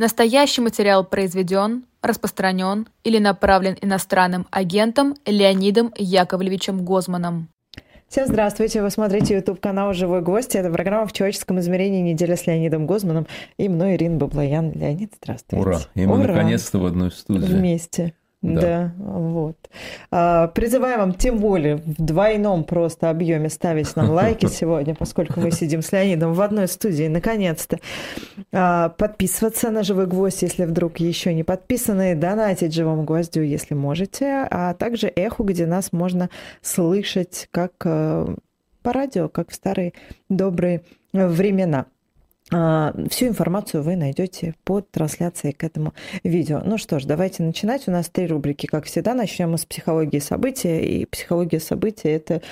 [0.00, 7.48] Настоящий материал произведен, распространен или направлен иностранным агентом Леонидом Яковлевичем Гозманом.
[8.08, 8.80] Всем здравствуйте!
[8.80, 10.56] Вы смотрите YouTube канал «Живой гость».
[10.56, 12.00] Это программа «В человеческом измерении.
[12.00, 13.26] Неделя с Леонидом Гозманом»
[13.58, 14.72] и мной, Ирина Баблоян.
[14.72, 15.62] Леонид, здравствуйте.
[15.62, 15.80] Ура!
[15.94, 16.28] И мы Ура.
[16.28, 17.44] наконец-то в одной студии.
[17.44, 18.14] Вместе.
[18.42, 18.60] Да.
[18.60, 18.92] Да.
[18.96, 19.56] вот.
[20.10, 25.50] А, призываем вам тем более в двойном просто объеме ставить нам лайки сегодня, поскольку мы
[25.50, 27.78] сидим с Леонидом в одной студии, наконец-то.
[28.50, 34.48] А, подписываться на «Живой гвоздь», если вдруг еще не подписаны, донатить «Живому гвоздю», если можете,
[34.50, 36.30] а также «Эху», где нас можно
[36.62, 38.34] слышать как э,
[38.82, 39.92] по радио, как в старые
[40.30, 41.86] добрые времена.
[42.52, 46.62] А, Всю информацию вы найдете под трансляцией к этому видео.
[46.64, 47.86] Ну что ж, давайте начинать.
[47.86, 49.14] У нас три рубрики, как всегда.
[49.14, 50.80] Начнем мы с психологии события.
[50.84, 52.42] И психология события– это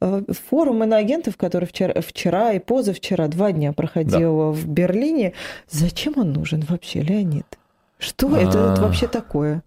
[0.00, 5.32] э, форум иноагентов, который вчера, вчера и позавчера, два дня проходил в Берлине.
[5.70, 7.46] Зачем он нужен вообще, Леонид?
[7.98, 8.80] Что это А.
[8.80, 9.62] вообще такое?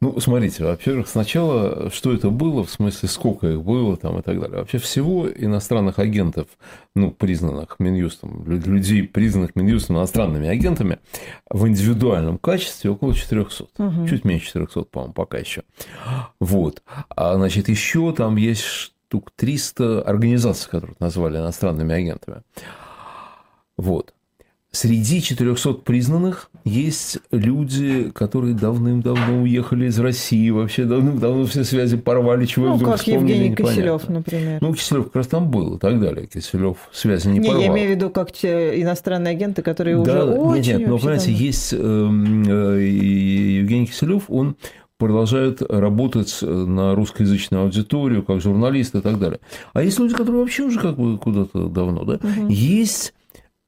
[0.00, 4.40] Ну, смотрите, во-первых, сначала, что это было, в смысле, сколько их было там и так
[4.40, 4.58] далее.
[4.60, 6.46] Вообще всего иностранных агентов,
[6.94, 10.98] ну, признанных Минюстом, лю- людей, признанных Минюстом иностранными агентами,
[11.50, 13.66] в индивидуальном качестве около 400.
[13.78, 14.06] Мгм.
[14.06, 15.62] Чуть меньше 400, по-моему, пока еще.
[16.38, 16.82] Вот.
[17.08, 22.42] А, значит, еще там есть штук 300 организаций, которые назвали иностранными агентами.
[23.76, 24.14] Вот.
[24.70, 32.44] Среди 400 признанных есть люди, которые давным-давно уехали из России, вообще давным-давно все связи порвали,
[32.44, 33.74] чего Ну, вдруг как вспомнили, Евгений непонятно.
[33.74, 34.58] Киселев, например.
[34.60, 36.26] Ну, Киселев как раз там был и так далее.
[36.26, 37.62] Киселев связи не, не, порвал.
[37.62, 40.98] я имею в виду как те иностранные агенты, которые уже Да, очень нет, нет, но
[40.98, 41.40] понимаете, давно.
[41.40, 44.56] есть эм, э, и Евгений Киселев, он
[44.98, 49.40] продолжает работать на русскоязычную аудиторию, как журналист и так далее.
[49.72, 52.18] А есть люди, которые вообще уже как бы куда-то давно, да?
[52.48, 53.14] Есть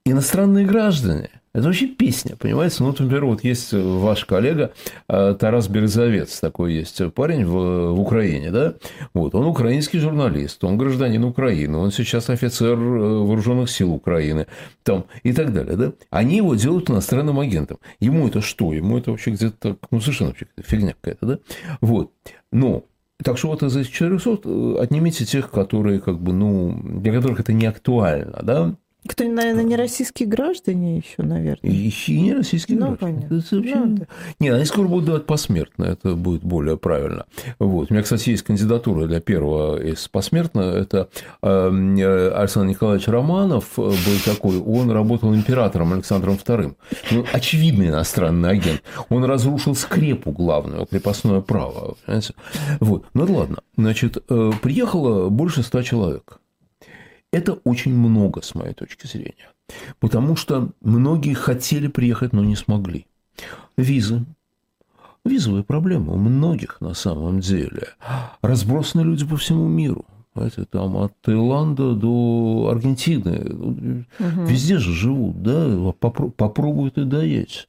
[0.04, 1.30] иностранные граждане.
[1.52, 2.76] Это вообще песня, понимаете?
[2.78, 4.72] Ну, например, вот есть ваш коллега
[5.08, 8.74] э, Тарас Березовец, такой есть парень в, в Украине, да?
[9.14, 14.46] Вот, он украинский журналист, он гражданин Украины, он сейчас офицер э, вооруженных сил Украины,
[14.84, 15.92] там, и так далее, да?
[16.10, 17.78] Они его делают иностранным агентом.
[17.98, 18.72] Ему это что?
[18.72, 21.38] Ему это вообще где-то ну, совершенно вообще фигня какая-то, да?
[21.80, 22.12] Вот.
[22.52, 22.84] Но
[23.24, 27.40] так что вот из этих 400 э, отнимите тех, которые как бы, ну, для которых
[27.40, 28.76] это не актуально, да?
[29.10, 31.70] Кто, наверное, не российские граждане еще, наверное.
[31.70, 33.16] И, и не российские Ну, граждане.
[33.28, 33.34] понятно.
[33.38, 34.06] Это вообще- Ну, да.
[34.38, 37.24] Не, они скоро будут давать посмертно, это будет более правильно.
[37.58, 37.90] Вот.
[37.90, 40.60] У меня, кстати, есть кандидатура для первого из посмертно.
[40.60, 41.08] Это
[41.42, 43.94] э, э, Александр Николаевич Романов э, был
[44.24, 44.58] такой.
[44.60, 46.74] Он работал императором Александром II.
[47.10, 48.82] Ну, очевидный иностранный агент.
[49.08, 51.96] Он разрушил скрепу главную, крепостное право.
[52.06, 52.34] Понимаете?
[52.80, 53.04] Вот.
[53.14, 53.58] Ну, ладно.
[53.76, 56.39] Значит, э, приехало больше ста человек.
[57.32, 59.50] Это очень много, с моей точки зрения.
[60.00, 63.06] Потому что многие хотели приехать, но не смогли.
[63.76, 64.24] Визы.
[65.24, 67.88] Визовые проблемы у многих на самом деле.
[68.42, 70.06] Разбросаны люди по всему миру.
[70.34, 74.06] Знаете, там от Таиланда до Аргентины.
[74.18, 75.66] Везде же живут, да,
[76.00, 77.68] попро- попробуют и доедь.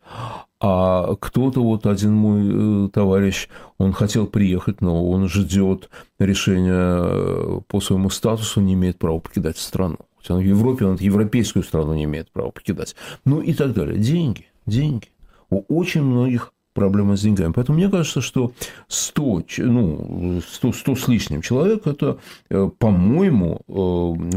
[0.60, 3.50] А кто-то, вот один мой э, товарищ,
[3.80, 5.90] он хотел приехать, но он ждет
[6.20, 9.98] решения э, по своему статусу, не имеет права покидать страну.
[10.20, 12.96] Хотя он в Европе, он европейскую страну не имеет права покидать.
[13.26, 13.98] Ну и так далее.
[13.98, 15.08] Деньги, деньги.
[15.50, 17.52] У очень многих проблемы с деньгами.
[17.54, 18.54] Поэтому мне кажется, что
[18.88, 23.72] 100, ч- ну, 100, 100 с лишним человек– это, э, по-моему, э,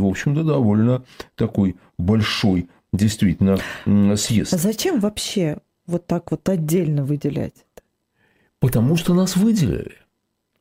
[0.01, 1.05] в общем-то, довольно
[1.37, 3.59] такой большой действительно
[4.17, 4.53] съезд.
[4.55, 7.83] А зачем вообще вот так вот отдельно выделять это?
[8.61, 9.97] Потому что нас выделили.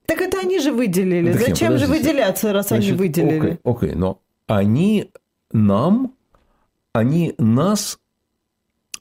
[0.05, 1.31] Так это они же выделили.
[1.31, 3.37] Так нет, Зачем же выделяться, раз они Значит, выделили?
[3.37, 5.09] Окей, окей, но они
[5.51, 6.13] нам,
[6.91, 7.99] они нас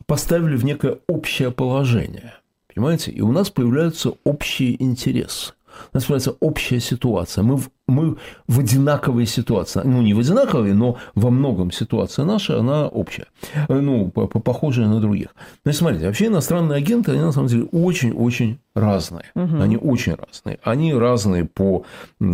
[0.07, 2.35] поставили в некое общее положение.
[2.75, 3.11] Понимаете?
[3.13, 5.53] И у нас появляются общие интересы.
[5.93, 7.43] У нас появляется общая ситуация.
[7.45, 8.17] Мы в, мы
[8.47, 9.81] в одинаковой ситуации.
[9.85, 13.27] Ну, не в одинаковой, но во многом ситуация наша, она общая.
[13.69, 15.29] Э, Ну, по- по- похожая на других.
[15.65, 19.25] Значит, смотрите, вообще иностранные агенты, они на самом деле очень-очень разные.
[19.35, 20.59] Они очень разные.
[20.63, 21.85] Они разные по,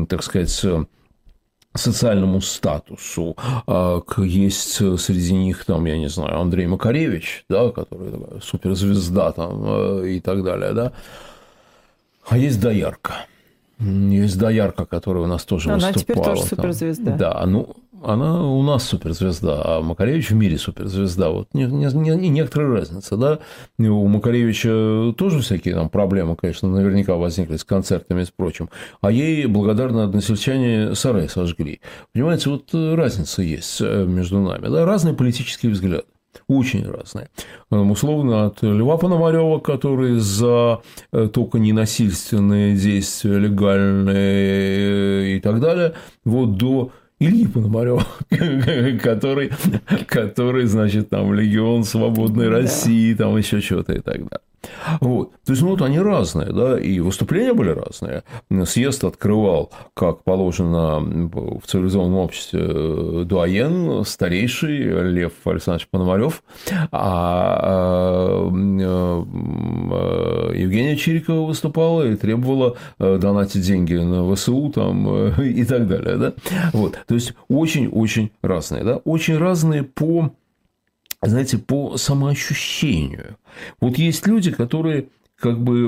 [0.08, 0.84] так сказать, э,
[1.78, 3.36] социальному статусу.
[3.66, 9.62] А, Есть среди них, там, я не знаю, Андрей Макаревич, да, который такая суперзвезда там,
[9.64, 10.92] э, и так далее, да.
[12.28, 13.26] А есть Доярка.
[13.80, 16.00] Есть Доярка, которая у нас тоже Она выступала.
[16.02, 16.48] теперь тоже там.
[16.48, 17.12] суперзвезда.
[17.12, 21.30] Да, ну, она у нас суперзвезда, а Макаревич в мире суперзвезда.
[21.30, 23.38] Вот не, не, не- не- некоторая разница, да.
[23.78, 28.68] У Макаревича тоже всякие там проблемы, конечно, наверняка возникли с концертами и с прочим.
[29.00, 31.80] А ей благодарны односельчане сарай сожгли.
[32.12, 36.04] Понимаете, вот э, разница есть э, между нами, да, разные политические взгляды.
[36.46, 37.28] Очень разные.
[37.70, 40.80] Условно, от Льва Пономарева, который за
[41.12, 45.94] э, только ненасильственные действия, легальные и так далее,
[46.24, 48.04] вот до Ильи Пономарева,
[49.02, 49.50] который,
[50.06, 54.47] который, значит, там, Легион Свободной России, там еще что-то и так далее.
[55.00, 55.32] Вот.
[55.44, 58.22] То есть, ну, вот они разные, да, и выступления были разные.
[58.64, 66.42] Съезд открывал, как положено в цивилизованном обществе, э, дуаен, старейший Лев Александрович Пономарев,
[66.92, 69.24] а, а э,
[70.56, 76.32] Евгения Чирикова выступала и требовала э, донатить деньги на ВСУ там, и так далее, да.
[76.72, 76.98] Вот.
[77.06, 80.32] То есть, очень-очень разные, да, очень разные по
[81.22, 83.36] знаете, по самоощущению.
[83.80, 85.08] Вот есть люди, которые
[85.40, 85.86] как бы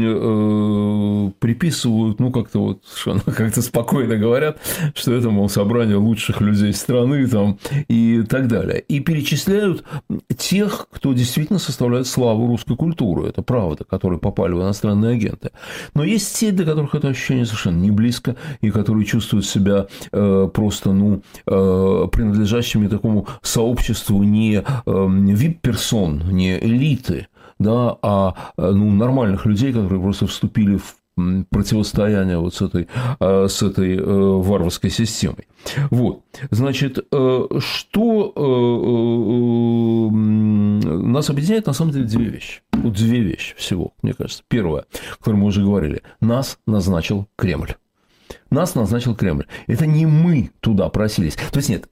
[0.00, 2.82] э, приписывают, ну, как-то вот,
[3.26, 4.58] как-то спокойно говорят,
[4.94, 7.58] что это, мол, собрание лучших людей страны там,
[7.88, 8.80] и так далее.
[8.88, 9.84] И перечисляют
[10.36, 15.50] тех, кто действительно составляет славу русской культуры, это правда, которые попали в иностранные агенты.
[15.94, 20.48] Но есть те, для которых это ощущение совершенно не близко, и которые чувствуют себя э,
[20.52, 27.26] просто, ну, э, принадлежащими такому сообществу не э, вип-персон, не элиты,
[27.58, 30.96] да, а ну, нормальных людей, которые просто вступили в
[31.50, 32.88] противостояние вот с этой,
[33.20, 35.48] а, с этой э, варварской системой.
[35.90, 36.20] Вот,
[36.50, 42.60] значит, э, что э, нас объединяет на самом деле две вещи.
[42.72, 44.42] Вот две вещи всего, мне кажется.
[44.48, 47.76] Первое, о котором мы уже говорили, нас назначил Кремль.
[48.50, 49.46] Нас назначил Кремль.
[49.66, 51.36] Это не мы туда просились.
[51.36, 51.88] То есть нет,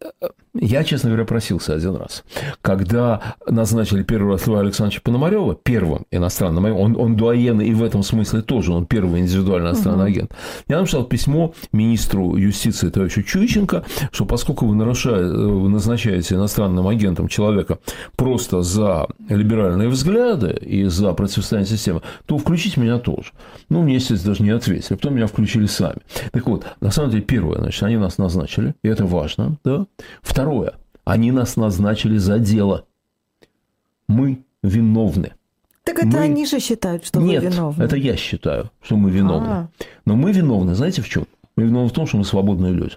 [0.55, 2.25] я, честно говоря, просился один раз.
[2.63, 8.03] Когда назначили первый раз Льва Александровича Пономарева первым иностранным он, он дуаен и в этом
[8.03, 10.13] смысле тоже, он первый индивидуальный иностранный угу.
[10.13, 10.33] агент,
[10.69, 17.29] я написал письмо министру юстиции товарищу Чуйченко, что поскольку вы, нарушаете, вы назначаете иностранным агентом
[17.29, 17.79] человека
[18.17, 23.31] просто за либеральные взгляды и за противостояние системы, то включите меня тоже.
[23.69, 25.99] Ну, мне, естественно, даже не ответили, потом меня включили сами.
[26.33, 29.87] Так вот, на самом деле, первое, значит, они нас назначили, и это важно, да.
[30.23, 30.75] Второе, Второе.
[31.05, 32.87] Они нас назначили за дело.
[34.09, 35.33] Мы виновны.
[35.85, 36.19] Так это мы...
[36.19, 37.83] они же считают, что Нет, вы виновны.
[37.83, 39.47] это я считаю, что мы виновны.
[39.47, 39.69] А-а-а.
[40.05, 41.27] Но мы виновны, знаете в чем?
[41.57, 42.97] Мы виновны в том, что мы свободные люди.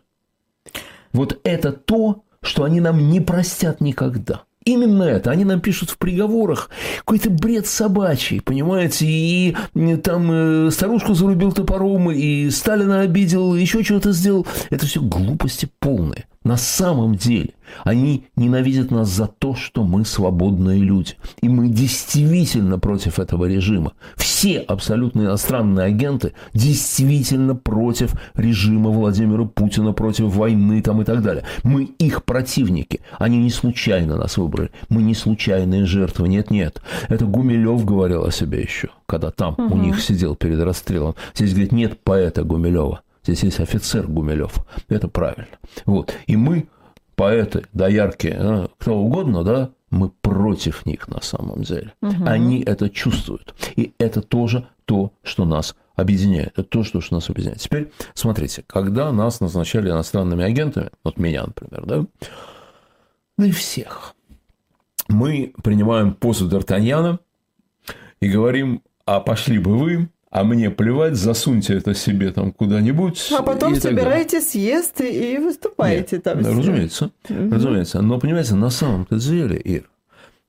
[1.13, 4.43] Вот это то, что они нам не простят никогда.
[4.65, 5.31] Именно это.
[5.31, 6.69] Они нам пишут в приговорах
[6.99, 9.05] какой-то бред собачий, понимаете?
[9.07, 9.55] И
[10.03, 14.45] там э, старушку зарубил топором, и Сталина обидел, еще что-то сделал.
[14.69, 16.25] Это все глупости полные.
[16.47, 21.15] На самом деле они ненавидят нас за то, что мы свободные люди.
[21.41, 23.91] И мы действительно против этого режима.
[24.15, 31.43] Все абсолютно иностранные агенты действительно против режима Владимира Путина, против войны там и так далее.
[31.63, 33.01] Мы их противники.
[33.19, 34.71] Они не случайно нас выбрали.
[34.87, 36.29] Мы не случайные жертвы.
[36.29, 36.81] Нет-нет.
[37.09, 39.75] Это Гумилев говорил о себе еще, когда там угу.
[39.75, 41.15] у них сидел перед расстрелом.
[41.35, 43.01] Здесь, говорит, нет поэта Гумилева.
[43.27, 44.65] Здесь есть офицер Гумилев.
[44.87, 45.59] Это правильно.
[45.85, 46.13] Вот.
[46.27, 46.69] И мы,
[47.15, 51.93] поэты, доярки, а, кто угодно, да, мы против них на самом деле.
[52.01, 52.25] Угу.
[52.25, 53.53] Они это чувствуют.
[53.75, 56.53] И это тоже то, что нас объединяет.
[56.53, 57.59] Это то, что нас объединяет.
[57.59, 62.05] Теперь смотрите, когда нас назначали иностранными агентами, вот меня, например, да,
[63.37, 64.15] да и всех,
[65.09, 67.19] мы принимаем позу Д'Артаньяна
[68.21, 73.31] и говорим, а пошли бы вы а мне плевать, засуньте это себе там куда-нибудь.
[73.35, 76.43] А потом собираете съезд и выступаете Нет, там.
[76.43, 77.51] Да, разумеется, угу.
[77.51, 78.03] разумеется.
[78.03, 79.89] Но, понимаете, на самом-то деле, Ир,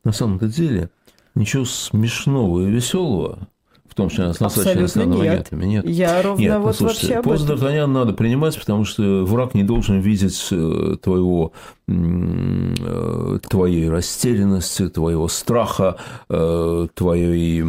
[0.04, 0.90] на самом-то деле,
[1.34, 3.48] ничего смешного и веселого
[3.98, 5.32] том, что нас назначили иностранными нет.
[5.32, 5.64] агентами.
[5.66, 5.88] Нет.
[5.88, 9.98] Я ровно нет, вот послушайте, вообще пост Д'Артаньян надо принимать, потому что враг не должен
[9.98, 11.52] видеть э, твоего,
[11.88, 15.96] э, твоей растерянности, твоего страха,
[16.30, 17.62] э, твоей,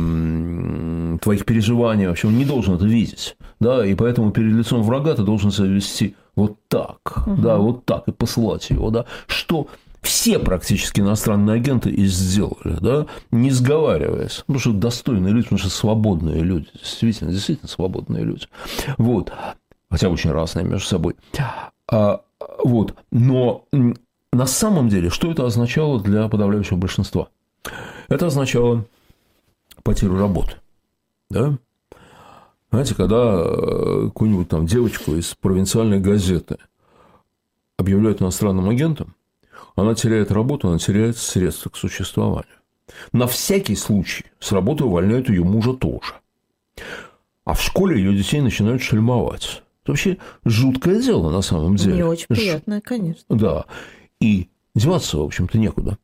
[1.19, 2.07] твоих переживаний.
[2.07, 3.35] В общем, он не должен это видеть.
[3.59, 7.41] Да, и поэтому перед лицом врага ты должен себя вести вот так, угу.
[7.41, 9.67] да, вот так и посылать его, да, что
[10.01, 14.43] все практически иностранные агенты и сделали, да, не сговариваясь.
[14.47, 18.47] Потому что достойные люди, потому что свободные люди, действительно, действительно свободные люди.
[18.97, 19.31] Вот.
[19.89, 21.15] Хотя очень разные между собой.
[21.91, 22.21] А,
[22.63, 22.95] вот.
[23.11, 23.65] Но
[24.31, 27.29] на самом деле, что это означало для подавляющего большинства?
[28.07, 28.85] Это означало
[29.83, 30.53] потерю работы.
[31.29, 31.57] Да?
[32.71, 36.57] Знаете, когда э, какую-нибудь там девочку из провинциальной газеты
[37.77, 39.15] объявляют иностранным агентом,
[39.81, 42.45] она теряет работу, она теряет средства к существованию.
[43.11, 46.13] На всякий случай с работы увольняют ее мужа тоже.
[47.45, 49.63] А в школе ее детей начинают шельмовать.
[49.83, 51.95] Это вообще жуткое дело на самом деле.
[51.95, 53.23] Не очень приятное, конечно.
[53.29, 53.65] Да.
[54.19, 55.97] И деваться, в общем-то, некуда.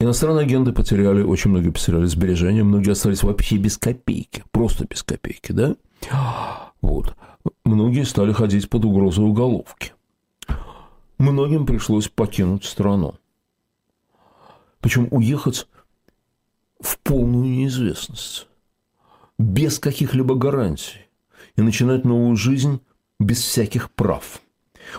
[0.00, 5.52] Иностранные агенты потеряли, очень многие потеряли сбережения, многие остались вообще без копейки, просто без копейки,
[5.52, 5.76] да?
[6.80, 7.14] Вот.
[7.64, 9.92] Многие стали ходить под угрозой уголовки.
[11.22, 13.14] Многим пришлось покинуть страну.
[14.80, 15.68] Причем уехать
[16.80, 18.48] в полную неизвестность,
[19.38, 21.06] без каких-либо гарантий,
[21.54, 22.80] и начинать новую жизнь
[23.20, 24.42] без всяких прав.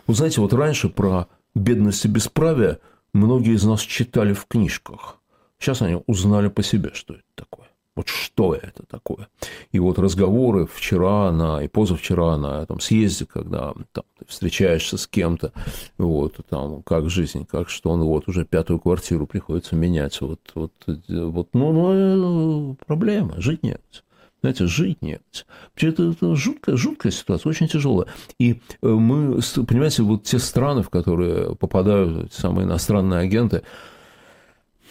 [0.07, 2.79] Вы знаете, вот раньше про бедность и бесправие
[3.11, 5.19] многие из нас читали в книжках.
[5.59, 7.67] Сейчас они узнали по себе, что это такое.
[7.95, 9.27] Вот что это такое?
[9.71, 15.05] И вот разговоры вчера на, и позавчера на этом съезде, когда там, ты встречаешься с
[15.05, 15.51] кем-то,
[15.99, 20.73] вот, там, как жизнь, как что, он вот уже пятую квартиру приходится менять, вот, вот,
[20.87, 24.03] вот ну, ну, э, проблема, жить нет.
[24.41, 25.45] Знаете, жить нет.
[25.77, 28.07] Это, это жуткая, жуткая ситуация, очень тяжелая.
[28.39, 33.61] И э, мы, понимаете, вот те страны, в которые попадают самые иностранные агенты,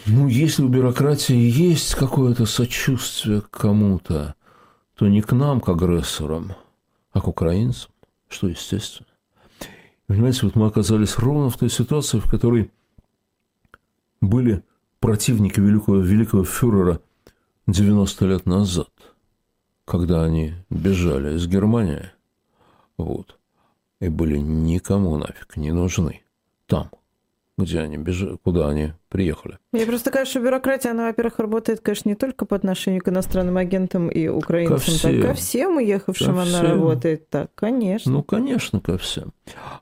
[0.07, 4.35] ну, если у бюрократии есть какое-то сочувствие к кому-то,
[4.95, 6.55] то не к нам, к агрессорам,
[7.13, 7.91] а к украинцам,
[8.29, 9.09] что естественно.
[10.07, 12.71] Понимаете, вот мы оказались ровно в той ситуации, в которой
[14.21, 14.65] были
[14.99, 17.01] противники великого, великого фюрера
[17.67, 18.91] 90 лет назад,
[19.85, 22.11] когда они бежали из Германии,
[22.97, 23.39] вот,
[24.01, 26.23] и были никому нафиг не нужны.
[26.67, 26.91] Там–
[27.59, 29.59] где они бежали, куда они приехали.
[29.73, 33.59] Мне просто кажется, что бюрократия, она, во-первых, работает, конечно, не только по отношению к иностранным
[33.59, 36.67] агентам и украинцам, ко всем, так ко всем уехавшим ко она всем.
[36.67, 38.11] работает так, конечно.
[38.11, 39.33] Ну, конечно, ко всем.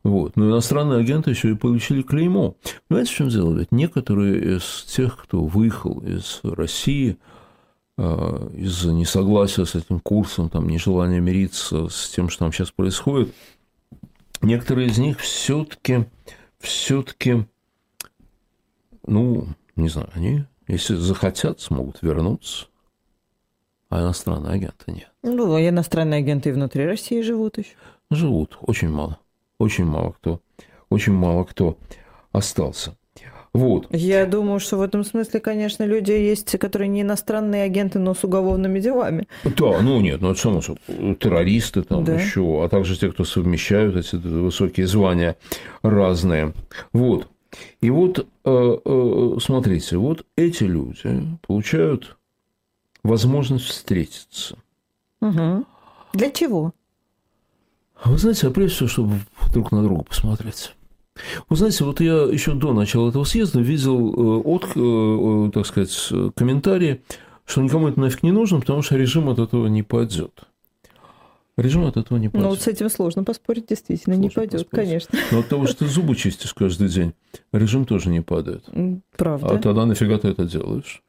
[0.02, 0.36] Вот.
[0.36, 2.56] Но иностранные агенты еще и получили клеймо.
[2.88, 3.56] Понимаете, в чем дело?
[3.56, 7.18] Ведь некоторые из тех, кто выехал из России,
[7.96, 13.32] а, из-за несогласия с этим курсом, там, нежелания мириться с тем, что там сейчас происходит,
[14.42, 16.06] некоторые из них все-таки
[16.60, 17.46] все-таки
[19.06, 22.66] ну, не знаю, они, если захотят, смогут вернуться.
[23.88, 25.10] А иностранные агенты нет.
[25.22, 27.74] Ну, а иностранные агенты внутри России живут еще?
[28.10, 29.18] Живут, очень мало.
[29.58, 30.40] Очень мало кто.
[30.88, 31.76] Очень мало кто
[32.32, 32.96] остался.
[33.52, 33.88] Вот.
[33.90, 38.22] Я думаю, что в этом смысле, конечно, люди есть, которые не иностранные агенты, но с
[38.22, 39.26] уголовными делами.
[39.44, 40.80] Да, ну нет, ну это само собой.
[41.16, 42.14] Террористы там да.
[42.14, 45.36] еще, а также те, кто совмещают эти высокие звания
[45.82, 46.52] разные.
[46.92, 47.26] Вот.
[47.80, 48.24] И вот, э,
[48.84, 52.16] э, смотрите, вот эти люди получают
[53.02, 54.56] возможность встретиться.
[55.20, 55.64] Угу.
[56.12, 56.72] Для чего?
[58.04, 59.20] Вы знаете, а прежде всего, чтобы
[59.52, 60.74] друг на друга посмотреть.
[61.48, 67.02] Вы знаете, вот я еще до начала этого съезда видел э, от, так сказать, комментарии,
[67.44, 70.46] что никому это нафиг не нужно, потому что режим от этого не пойдет.
[71.60, 72.44] Режим от этого не пойдет.
[72.44, 75.18] Ну, вот с этим сложно поспорить, действительно, сложно не пойдет, конечно.
[75.30, 77.12] Но от того, что ты зубы чистишь каждый день,
[77.52, 78.64] режим тоже не падает.
[79.16, 79.46] Правда.
[79.46, 81.02] А тогда нафига ты это делаешь?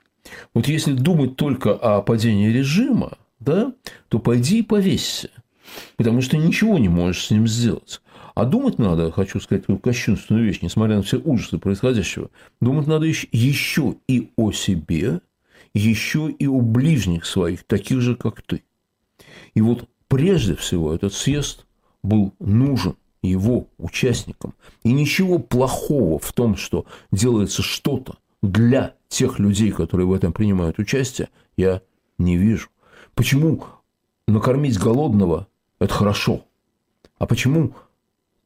[0.54, 3.74] Вот если думать только о падении режима, да,
[4.10, 5.30] то пойди и повесься.
[5.96, 8.02] Потому что ничего не можешь с ним сделать.
[8.36, 12.30] А думать надо, хочу сказать такую кощунственную вещь, несмотря на все ужасы происходящего,
[12.60, 15.22] думать надо еще и о себе,
[15.74, 18.64] еще и о ближних своих, таких же, как ты.
[19.54, 21.66] И вот Прежде всего, этот съезд
[22.04, 24.54] был нужен его участникам.
[24.84, 30.80] И ничего плохого в том, что делается что-то для тех людей, которые в этом принимают
[30.80, 31.82] участие, я
[32.18, 32.68] не вижу.
[33.16, 33.64] Почему
[34.28, 35.48] накормить голодного–
[35.80, 36.44] это хорошо?
[37.18, 37.74] А почему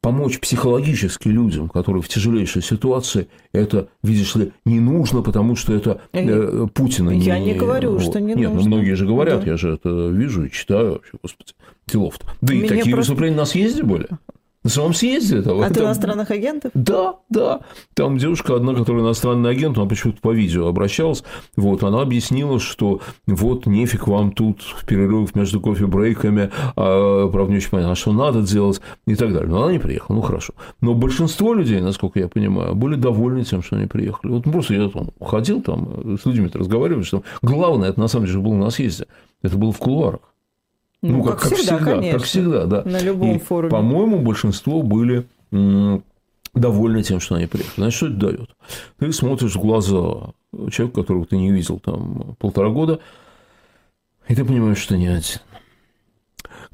[0.06, 6.00] помочь психологически людям, которые в тяжелейшей ситуации, это, видишь ли, не нужно, потому что это
[6.14, 7.26] э, Путина не...
[7.26, 8.04] Я не говорю, вот.
[8.04, 8.70] что не Нет, нужно.
[8.70, 9.52] ну, многие же говорят, да.
[9.52, 11.54] я же это вижу и читаю вообще, господи,
[11.88, 12.28] делов-то.
[12.42, 13.14] Да Меня и такие просто...
[13.14, 14.08] выступления на съезде были.
[14.66, 15.64] На самом съезде этого.
[15.64, 15.84] От это...
[15.84, 16.72] иностранных агентов?
[16.74, 17.60] Да, да.
[17.94, 21.24] Там девушка одна, которая иностранный агент, она почему-то по видео обращалась,
[21.56, 27.58] вот, она объяснила, что вот нефиг вам тут в перерывах между кофе-брейками, а, правда, не
[27.58, 29.48] очень понятно, а что надо делать и так далее.
[29.48, 30.56] Но она не приехала, ну хорошо.
[30.82, 34.32] Но большинство людей, насколько я понимаю, были довольны тем, что они приехали.
[34.32, 38.40] Вот просто я там ходил там, с людьми разговаривал, что главное, это на самом деле
[38.40, 39.06] было на съезде,
[39.44, 40.22] это было в кулуарах.
[41.02, 42.20] Ну, ну как, как, всегда, всегда конечно.
[42.20, 42.84] Как всегда, да.
[42.84, 43.72] На любом и, форуме.
[43.72, 45.28] По-моему, большинство были
[46.54, 47.76] довольны тем, что они приехали.
[47.78, 48.50] Значит, что это дает?
[48.98, 50.34] Ты смотришь в глаза
[50.72, 53.00] человека, которого ты не видел там полтора года,
[54.28, 55.42] и ты понимаешь, что не один.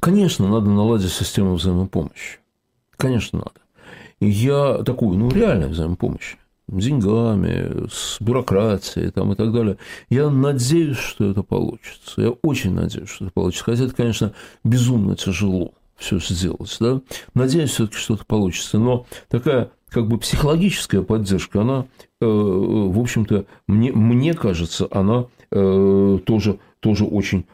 [0.00, 2.38] Конечно, надо наладить систему взаимопомощи.
[2.96, 3.60] Конечно, надо.
[4.20, 6.36] И я такую, ну, реальную взаимопомощь
[6.78, 9.76] деньгами, с бюрократией там, и так далее.
[10.10, 12.20] Я надеюсь, что это получится.
[12.20, 13.64] Я очень надеюсь, что это получится.
[13.64, 14.32] Хотя это, конечно,
[14.64, 16.76] безумно тяжело все сделать.
[16.80, 17.00] Да?
[17.34, 18.78] Надеюсь, все-таки что-то получится.
[18.78, 21.86] Но такая как бы психологическая поддержка, она,
[22.20, 27.46] э, в общем-то, мне, мне кажется, она э, тоже, тоже очень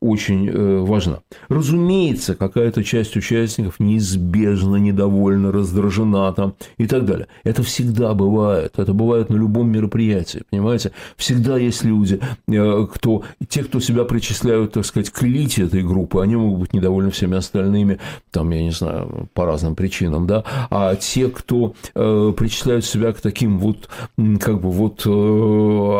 [0.00, 1.20] очень э, важна.
[1.48, 7.28] Разумеется, какая-то часть участников неизбежно недовольна, раздражена там и так далее.
[7.44, 8.78] Это всегда бывает.
[8.78, 10.92] Это бывает на любом мероприятии, понимаете?
[11.16, 16.20] Всегда есть люди, э, кто, те, кто себя причисляют, так сказать, к элите этой группы,
[16.20, 17.98] они могут быть недовольны всеми остальными,
[18.30, 23.20] там, я не знаю, по разным причинам, да, а те, кто э, причисляют себя к
[23.22, 23.88] таким вот,
[24.40, 25.06] как бы вот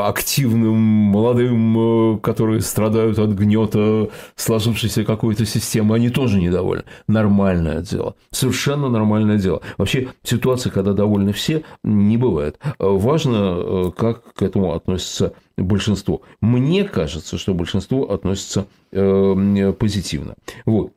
[0.06, 3.95] активным молодым, которые страдают от гнета
[4.34, 6.84] сложившейся какой-то системы, они тоже недовольны.
[7.08, 8.14] Нормальное дело.
[8.30, 9.62] Совершенно нормальное дело.
[9.78, 12.58] Вообще ситуация, когда довольны все, не бывает.
[12.78, 16.22] Важно, э, как к этому относится большинство.
[16.40, 20.34] Мне кажется, что большинство относится э, позитивно.
[20.64, 20.92] Вот.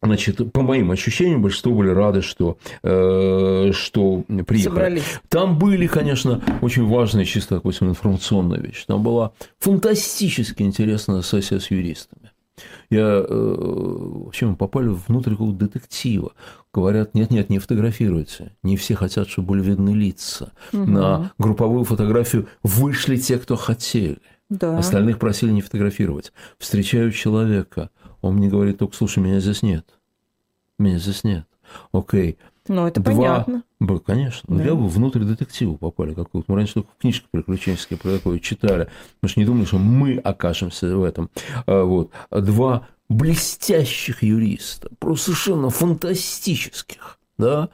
[0.00, 4.62] Значит, по моим ощущениям, большинство были рады, что, э, что приехали.
[4.62, 5.20] Собрались.
[5.28, 8.84] Там были, конечно, очень важные, чисто, допустим, информационная вещь.
[8.86, 12.30] Там была фантастически интересная сессия с юристами.
[12.90, 13.54] Я, э,
[14.24, 16.32] вообще, мы попали внутрь какого-то детектива.
[16.72, 18.52] Говорят, нет-нет, не фотографируйте.
[18.62, 20.52] Не все хотят, чтобы были видны лица.
[20.72, 20.84] Угу.
[20.84, 24.18] На групповую фотографию вышли те, кто хотели.
[24.48, 24.78] Да.
[24.78, 26.32] Остальных просили не фотографировать.
[26.58, 27.90] Встречаю человека,
[28.20, 29.86] он мне говорит только, слушай, меня здесь нет.
[30.78, 31.46] Меня здесь нет.
[31.92, 32.38] Окей.
[32.66, 33.14] Ну, это Два...
[33.14, 33.62] понятно.
[33.80, 34.56] Был, конечно.
[34.56, 34.62] Да.
[34.62, 36.50] Я бы внутрь детектива попали какую-то.
[36.50, 38.88] Мы раньше только в книжках приключенческие про такое читали.
[39.22, 41.30] Мы же не думали, что мы окажемся в этом.
[41.66, 42.10] А, вот.
[42.30, 47.70] Два блестящих юриста, просто совершенно фантастических, да,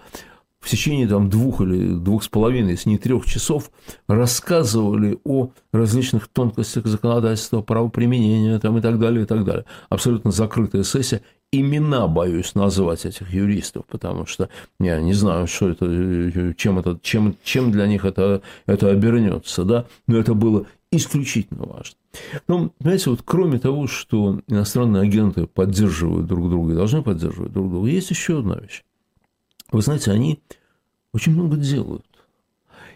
[0.64, 3.70] в течение там, двух или двух с половиной, если не трех часов
[4.08, 9.66] рассказывали о различных тонкостях законодательства, правоприменения там, и так далее, и так далее.
[9.90, 11.20] Абсолютно закрытая сессия.
[11.52, 14.48] Имена боюсь назвать этих юристов, потому что
[14.80, 19.84] я не знаю, что это, чем, это, чем, чем для них это, это обернется, да?
[20.08, 21.96] но это было исключительно важно.
[22.48, 27.70] Ну, знаете, вот кроме того, что иностранные агенты поддерживают друг друга и должны поддерживать друг
[27.70, 28.82] друга, есть еще одна вещь.
[29.74, 30.40] Вы знаете, они
[31.14, 32.04] очень много делают.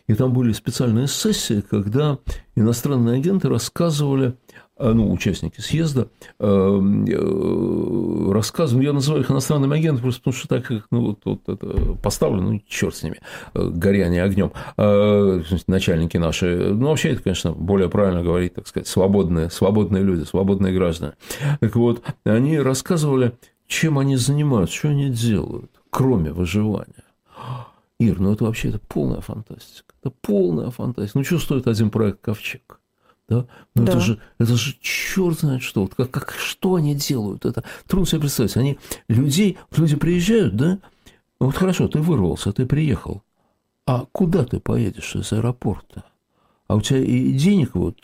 [0.09, 2.18] И там были специальные сессии, когда
[2.57, 4.35] иностранные агенты рассказывали,
[4.78, 10.48] э, ну, участники съезда, э, э, рассказывали, я называю их иностранными агентами, просто потому что
[10.48, 13.20] так их, ну, вот, вот это поставлено, ну, черт с ними,
[13.54, 14.50] горяние огнем,
[15.66, 20.72] начальники наши, ну, вообще это, конечно, более правильно говорить, так сказать, свободные, свободные люди, свободные
[20.72, 21.12] граждане.
[21.61, 23.35] Так вот, они рассказывали,
[23.66, 27.04] чем они занимаются, что они делают кроме выживания.
[27.99, 29.95] Ир, ну это вообще это полная фантастика.
[30.01, 31.19] Это полная фантастика.
[31.19, 32.81] Ну, что стоит один проект «Ковчег»?
[33.29, 33.47] Да?
[33.75, 33.93] Ну, да.
[33.93, 35.83] это же, это же черт знает что.
[35.83, 37.45] Вот как, как, что они делают?
[37.45, 38.57] Это трудно себе представить.
[38.57, 40.79] Они людей, люди приезжают, да?
[41.39, 43.23] Вот хорошо, ты вырвался, ты приехал.
[43.87, 46.05] А куда ты поедешь из аэропорта?
[46.69, 47.97] А у тебя и денег вот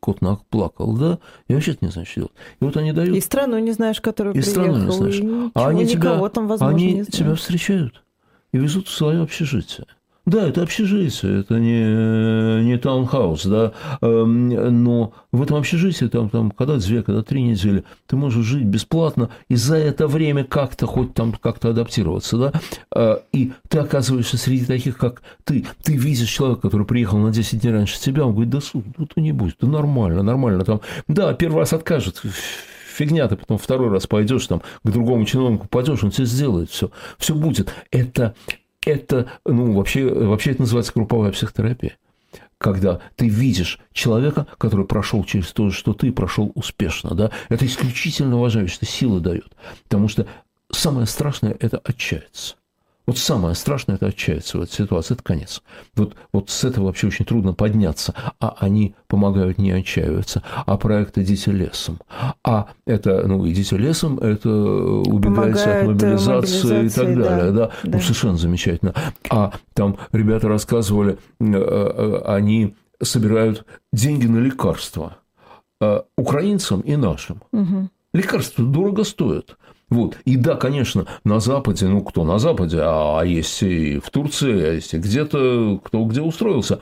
[0.00, 2.32] кот наплакал, да, и вообще не знаешь, что делать.
[2.60, 3.16] И вот они дают...
[3.16, 5.14] И страну не знаешь, которую и приехал, страну не знаешь.
[5.16, 8.02] И ничего, а они тебя, там, возможно, они тебя встречают
[8.52, 9.86] и везут в свое общежитие.
[10.28, 16.50] Да, это общежитие, это не, не таунхаус, да, эм, но в этом общежитии, там, там,
[16.50, 21.14] когда две, когда три недели, ты можешь жить бесплатно, и за это время как-то хоть
[21.14, 22.52] там как-то адаптироваться, да,
[22.94, 27.62] э, и ты оказываешься среди таких, как ты, ты видишь человека, который приехал на 10
[27.62, 31.32] дней раньше тебя, он говорит, да, ну, ты не будь, да нормально, нормально, там, да,
[31.32, 32.20] первый раз откажет,
[32.98, 36.90] фигня, ты потом второй раз пойдешь там к другому чиновнику пойдешь, он тебе сделает все,
[37.18, 37.72] все будет.
[37.90, 38.34] Это
[38.86, 41.96] это, ну, вообще, вообще это называется групповая психотерапия.
[42.58, 48.40] Когда ты видишь человека, который прошел через то, что ты прошел успешно, да, это исключительно
[48.40, 49.56] что сила дает.
[49.84, 50.26] Потому что
[50.72, 52.56] самое страшное– это отчаяться.
[53.08, 55.62] Вот самое страшное– это отчаяться в этой ситуации, это конец.
[55.94, 60.42] Вот, вот с этого вообще очень трудно подняться, а они помогают не отчаиваться.
[60.66, 62.00] А проект «Идите лесом».
[62.44, 67.50] А это, ну, «Идите лесом»– это убегайте от мобилизации, и так далее.
[67.50, 67.66] Да, да.
[67.66, 67.72] да.
[67.84, 68.92] Ну, совершенно замечательно.
[69.30, 75.16] А там ребята рассказывали, э, э, они собирают деньги на лекарства
[75.80, 77.40] э, украинцам и нашим.
[77.52, 77.88] Угу.
[78.12, 79.56] Лекарства дорого стоят.
[79.90, 80.18] Вот.
[80.24, 84.62] И да, конечно, на Западе, ну, кто на Западе, а, а есть и в Турции,
[84.62, 86.80] а есть и где-то, кто где устроился.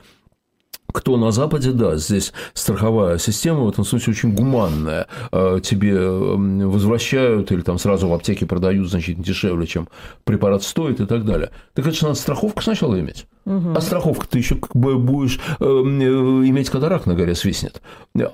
[0.91, 5.07] Кто на Западе, да, здесь страховая система в этом случае очень гуманная.
[5.31, 9.87] А, тебе возвращают или там сразу в аптеке продают значительно дешевле, чем
[10.25, 11.51] препарат стоит и так далее.
[11.73, 13.25] Так это же надо страховку сначала иметь.
[13.47, 13.75] Угу.
[13.77, 17.81] А страховка ты еще как бы будешь э, э, иметь катарак на горе свистнет.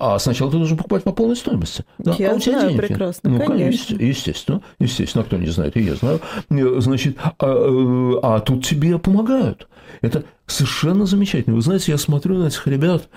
[0.00, 1.84] А сначала ты должен покупать по полной стоимости.
[1.98, 2.16] Да?
[2.18, 3.94] Я а у тебя знаю прекрасно, ну, конечно.
[3.94, 6.20] Естественно, естественно, а кто не знает, и я знаю.
[6.50, 9.68] Э, значит, а, э, а тут тебе помогают.
[10.00, 11.54] Это совершенно замечательно.
[11.54, 13.08] Вы знаете, я смотрю на этих ребят,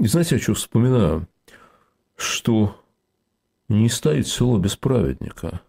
[0.00, 1.28] и знаете, я что вспоминаю?
[2.16, 2.80] Что
[3.68, 5.60] не стоит село без праведника.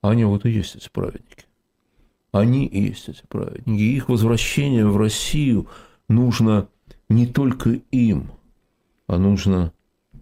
[0.00, 1.44] Они вот и есть эти праведники.
[2.32, 3.80] Они есть эти праведники.
[3.80, 5.68] И их возвращение в Россию
[6.08, 6.68] нужно
[7.08, 8.30] не только им,
[9.06, 9.72] а нужно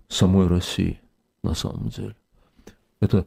[0.08, 1.00] самой России
[1.42, 2.16] на самом деле.
[3.00, 3.26] Это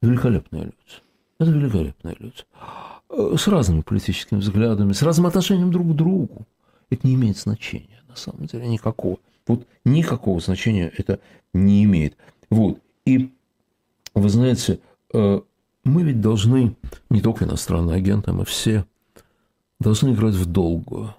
[0.00, 1.02] великолепные люди.
[1.38, 3.36] Это великолепные люди.
[3.36, 6.46] С разными политическими взглядами, с разным отношением друг к другу.
[6.90, 9.18] Это не имеет значения на самом деле никакого.
[9.46, 11.18] Вот никакого значения это
[11.52, 12.16] не имеет.
[12.50, 12.78] Вот.
[13.04, 13.32] И
[14.14, 14.78] вы знаете,
[15.12, 15.40] э,
[15.84, 16.76] мы ведь должны,
[17.08, 18.84] не только иностранные агенты, мы все
[19.78, 21.14] должны играть в долгую.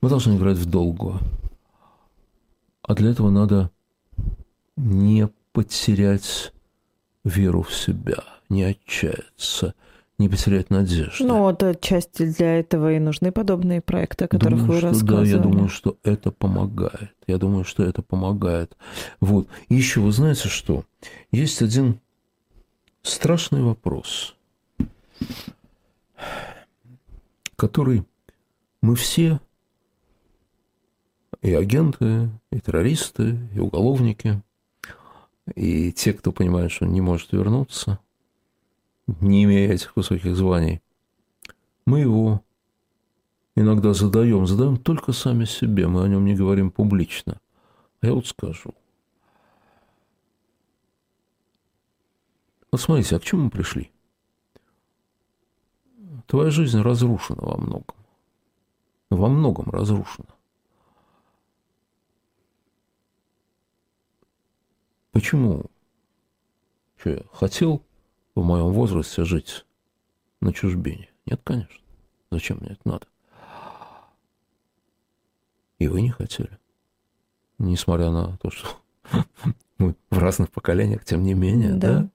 [0.00, 1.18] Мы должны играть в долгую.
[2.82, 3.70] А для этого надо
[4.76, 6.52] не потерять
[7.24, 9.74] веру в себя, не отчаяться,
[10.18, 11.24] не потерять надежды.
[11.24, 15.30] Ну, вот отчасти для этого и нужны подобные проекты, о которых думаю, вы что, рассказывали.
[15.30, 17.12] Да, я думаю, что это помогает.
[17.26, 18.76] Я думаю, что это помогает.
[19.20, 19.48] Вот.
[19.68, 20.84] И еще вы знаете что?
[21.30, 22.00] Есть один
[23.02, 24.36] страшный вопрос,
[27.56, 28.04] который
[28.82, 29.40] мы все,
[31.42, 34.42] и агенты, и террористы, и уголовники,
[35.54, 37.98] и те, кто понимает, что не может вернуться,
[39.20, 40.80] не имея этих высоких званий,
[41.86, 42.42] мы его
[43.56, 47.40] иногда задаем, задаем только сами себе, мы о нем не говорим публично.
[48.00, 48.74] А я вот скажу,
[52.70, 53.90] Вот смотрите, а к чему мы пришли?
[56.26, 57.96] Твоя жизнь разрушена во многом.
[59.10, 60.28] Во многом разрушена.
[65.10, 65.64] Почему?
[66.96, 67.82] Что я хотел
[68.36, 69.66] в моем возрасте жить
[70.40, 71.10] на чужбине?
[71.26, 71.80] Нет, конечно.
[72.30, 73.06] Зачем мне это надо?
[75.78, 76.58] И вы не хотели.
[77.58, 78.68] Несмотря на то, что
[79.78, 82.00] мы в разных поколениях, тем не менее, да?
[82.00, 82.10] да?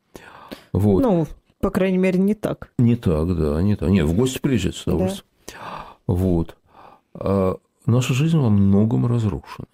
[0.76, 1.02] Вот.
[1.02, 1.28] Ну,
[1.62, 2.72] по крайней мере, не так.
[2.78, 3.90] Не так, да, не так.
[3.90, 5.26] Нет, в гости приезжать с удовольствием.
[5.48, 5.54] Да.
[6.06, 6.58] Вот.
[7.14, 9.68] А наша жизнь во многом разрушена.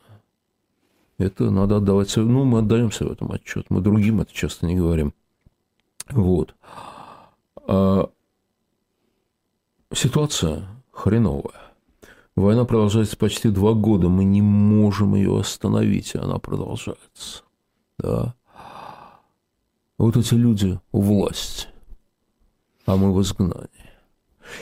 [1.17, 5.13] Это надо отдавать, ну, мы отдаемся в этом отчет, мы другим это часто не говорим.
[6.09, 6.55] Вот.
[7.67, 8.09] А
[9.93, 11.73] ситуация хреновая.
[12.35, 17.43] Война продолжается почти два года, мы не можем ее остановить, и она продолжается.
[17.97, 18.33] Да
[20.03, 21.67] вот эти люди у власти,
[22.85, 23.69] а мы в изгнании.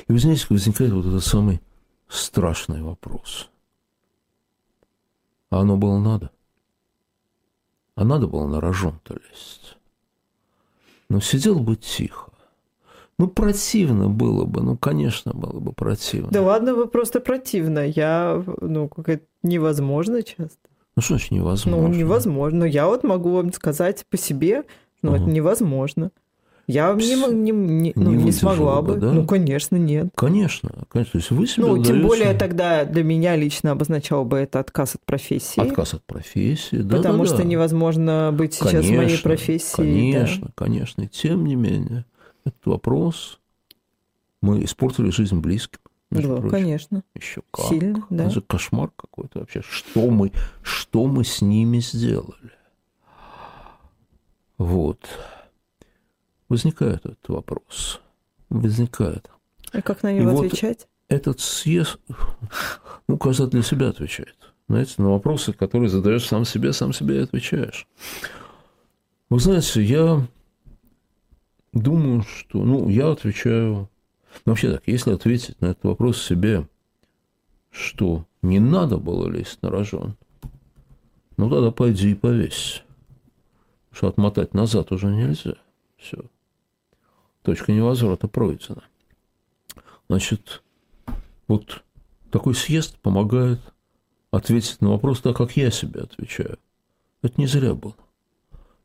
[0.07, 1.61] И вы знаете, возникает вот этот самый
[2.07, 3.49] страшный вопрос.
[5.49, 6.31] А оно было надо?
[7.95, 9.77] А надо было на рожон-то лезть?
[11.09, 12.31] Ну, сидел бы тихо.
[13.17, 16.29] Ну, противно было бы, ну, конечно, было бы противно.
[16.31, 17.79] Да ладно, вы просто противно.
[17.79, 20.57] Я, ну, как невозможно часто.
[20.95, 21.87] Ну, что значит невозможно?
[21.89, 22.63] Ну, невозможно.
[22.63, 24.63] Я вот могу вам сказать по себе,
[25.01, 25.21] ну, угу.
[25.21, 26.11] это невозможно.
[26.67, 28.95] Я не, не, не, ну, не, не смогла бы.
[28.97, 29.11] Да?
[29.11, 30.09] Ну, конечно, нет.
[30.13, 31.13] Конечно, конечно.
[31.13, 31.93] То есть вы себе Ну, даете...
[31.93, 35.59] тем более тогда для меня лично обозначал бы это отказ от профессии.
[35.59, 36.97] Отказ от профессии, да.
[36.97, 37.43] Потому да, что да.
[37.43, 39.75] невозможно быть сейчас конечно, в моей профессии.
[39.77, 40.53] Конечно, да.
[40.53, 41.01] конечно.
[41.01, 42.05] И тем не менее,
[42.45, 43.39] этот вопрос
[44.43, 45.79] мы испортили жизнь близким.
[46.11, 46.49] Да, прочим.
[46.49, 47.03] конечно.
[47.15, 47.65] Еще как.
[47.65, 48.25] Сильно, да.
[48.25, 49.63] Это кошмар какой-то вообще.
[49.67, 50.31] Что мы,
[50.61, 52.51] что мы с ними сделали?
[54.59, 54.99] Вот.
[56.49, 58.01] Возникает этот вопрос.
[58.49, 59.31] Возникает.
[59.73, 60.87] И как на него И отвечать?
[61.09, 61.97] Вот этот съезд,
[63.07, 64.35] ну, каждый для себя отвечает.
[64.67, 67.87] Знаете, на вопросы, которые задаешь сам себе, сам себе и отвечаешь.
[69.29, 70.27] Вы знаете, я
[71.71, 73.89] думаю, что, ну, я отвечаю,
[74.45, 76.67] ну, вообще так, если ответить на этот вопрос себе,
[77.71, 80.17] что не надо было лезть на рожон,
[81.37, 82.83] ну, тогда пойди и повесь
[83.91, 85.55] что отмотать назад уже нельзя.
[85.97, 86.17] Все.
[87.43, 88.83] Точка невозврата пройдена.
[90.07, 90.63] Значит,
[91.47, 91.83] вот
[92.31, 93.59] такой съезд помогает
[94.31, 96.57] ответить на вопрос так, как я себе отвечаю.
[97.21, 97.95] Это не зря было.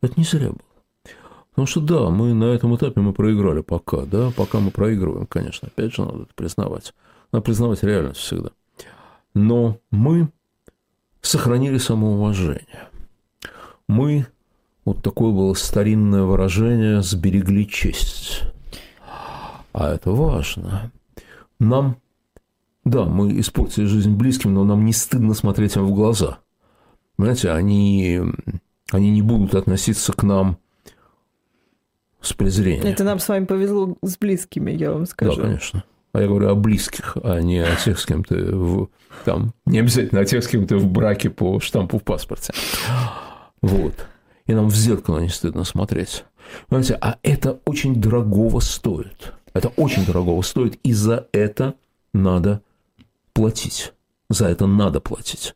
[0.01, 0.59] Это не зря было.
[1.51, 5.69] Потому что да, мы на этом этапе мы проиграли пока, да, пока мы проигрываем, конечно,
[5.69, 6.95] опять же надо это признавать.
[7.31, 8.51] Надо признавать реальность всегда.
[9.35, 10.31] Но мы
[11.21, 12.89] сохранили самоуважение.
[13.87, 14.27] Мы
[14.85, 18.43] вот такое было старинное выражение «сберегли честь».
[19.73, 20.93] А это важно.
[21.59, 21.97] Нам,
[22.85, 26.39] да, мы испортили жизнь близким, но нам не стыдно смотреть им в глаза.
[27.17, 28.21] Понимаете, они,
[28.91, 30.59] они не будут относиться к нам
[32.21, 32.87] с презрением.
[32.87, 35.37] Это нам с вами повезло с близкими, я вам скажу.
[35.37, 35.85] Да, конечно.
[36.13, 38.89] А я говорю о близких, а не о тех, с кем ты в,
[39.25, 42.53] там, не обязательно о тех, с кем ты в браке по штампу в паспорте.
[43.61, 44.07] Вот.
[44.47, 46.25] И нам в зеркало не стыдно смотреть.
[46.69, 49.33] Понимаете, а это очень дорогого стоит.
[49.55, 51.75] Это очень дорогого стоит, и за это
[52.13, 52.63] надо
[53.33, 53.93] платить.
[54.29, 55.55] За это надо платить.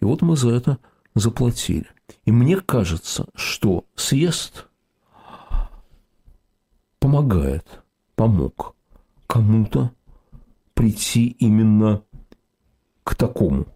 [0.00, 0.78] И вот мы за это
[1.14, 1.86] заплатили.
[2.24, 4.66] И мне кажется, что съезд
[6.98, 7.82] помогает,
[8.16, 8.74] помог
[9.26, 9.92] кому-то
[10.74, 12.02] прийти именно
[13.04, 13.66] к такому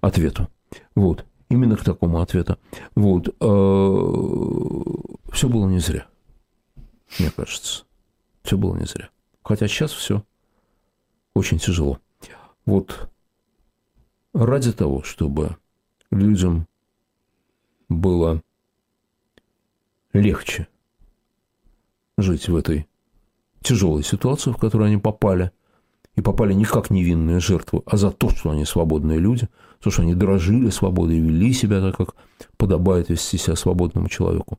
[0.00, 0.48] ответу.
[0.94, 1.24] Вот.
[1.48, 2.58] Именно к такому ответу.
[2.94, 3.28] Вот.
[3.28, 3.32] Э,
[5.32, 6.06] все было не зря.
[7.18, 7.84] Мне кажется.
[8.42, 9.10] Все было не зря.
[9.42, 10.24] Хотя сейчас все
[11.34, 12.00] очень тяжело.
[12.64, 13.08] Вот
[14.32, 15.56] ради того, чтобы
[16.10, 16.66] людям
[17.88, 18.42] было
[20.12, 20.66] легче
[22.18, 22.88] жить в этой
[23.62, 25.52] тяжелой ситуации, в которую они попали,
[26.16, 29.48] и попали не как невинные жертвы, а за то, что они свободные люди,
[29.80, 32.16] то, что они дорожили свободой вели себя так, как
[32.56, 34.58] подобает вести себя свободному человеку.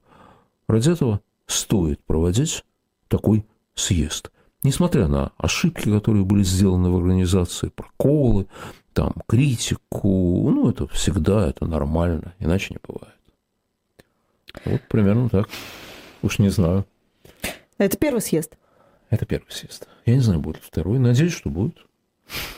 [0.68, 2.64] Ради этого стоит проводить
[3.08, 4.32] такой съезд.
[4.64, 8.48] Несмотря на ошибки, которые были сделаны в организации, проколы,
[8.94, 13.16] там, критику, ну, это всегда, это нормально, иначе не бывает.
[14.66, 15.48] Вот примерно так.
[16.22, 16.86] Уж не знаю.
[17.78, 18.58] Это первый съезд?
[19.10, 19.88] Это первый съезд.
[20.06, 21.00] Я не знаю, будет ли второй.
[21.00, 21.78] Надеюсь, что будет.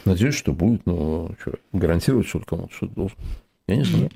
[0.05, 3.17] Надеюсь, что будет, но что, гарантировать, что кому-то что-то должен.
[3.67, 4.09] Я не знаю.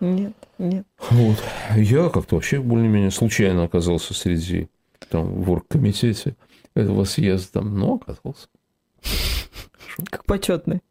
[0.00, 0.86] Нет, нет.
[1.10, 1.42] Вот.
[1.76, 4.68] Я как-то вообще более-менее случайно оказался среди
[5.08, 6.36] там в оргкомитете
[6.74, 8.48] этого съезда, но оказался.
[10.10, 10.82] Как почетный.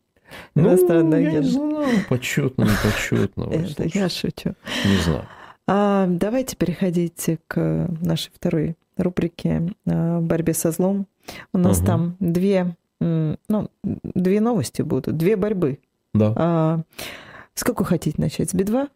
[0.55, 1.45] Ну, иностранный я агент.
[1.45, 3.43] не знаю, почетно, не почетно.
[3.51, 4.55] Это я шучу.
[4.85, 5.27] Не знаю.
[5.67, 11.07] А, давайте переходить к нашей второй рубрике а, «Борьбе со злом».
[11.53, 11.85] У нас угу.
[11.85, 15.79] там две, ну, две новости будут, две борьбы.
[16.13, 16.33] Да.
[16.35, 16.79] А,
[17.53, 18.51] с какой хотите начать?
[18.51, 18.89] С Би-2?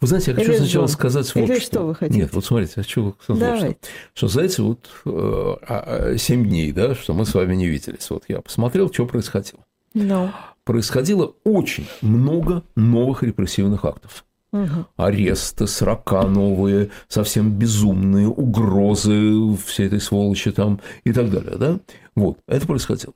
[0.00, 0.88] Вы знаете, я хочу Или сначала Джон?
[0.88, 1.64] сказать вот Или что.
[1.64, 2.20] что вы хотите?
[2.20, 3.76] Нет, вот смотрите, я хочу сказать, что,
[4.14, 8.24] что за эти вот э, 7 дней, да, что мы с вами не виделись, вот
[8.28, 9.60] я посмотрел, что происходило.
[9.94, 10.04] No.
[10.04, 10.30] Ну.
[10.64, 14.24] Происходило очень много новых репрессивных актов.
[14.52, 14.86] Угу.
[14.96, 21.56] Аресты, срока новые, совсем безумные, угрозы всей этой сволочи там и так далее.
[21.56, 21.78] Да?
[22.16, 23.14] Вот, это происходило.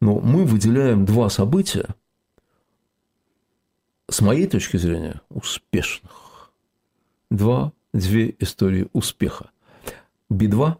[0.00, 1.86] Но мы выделяем два события,
[4.08, 6.52] с моей точки зрения, успешных.
[7.30, 9.50] Два, две истории успеха.
[10.28, 10.76] Би-2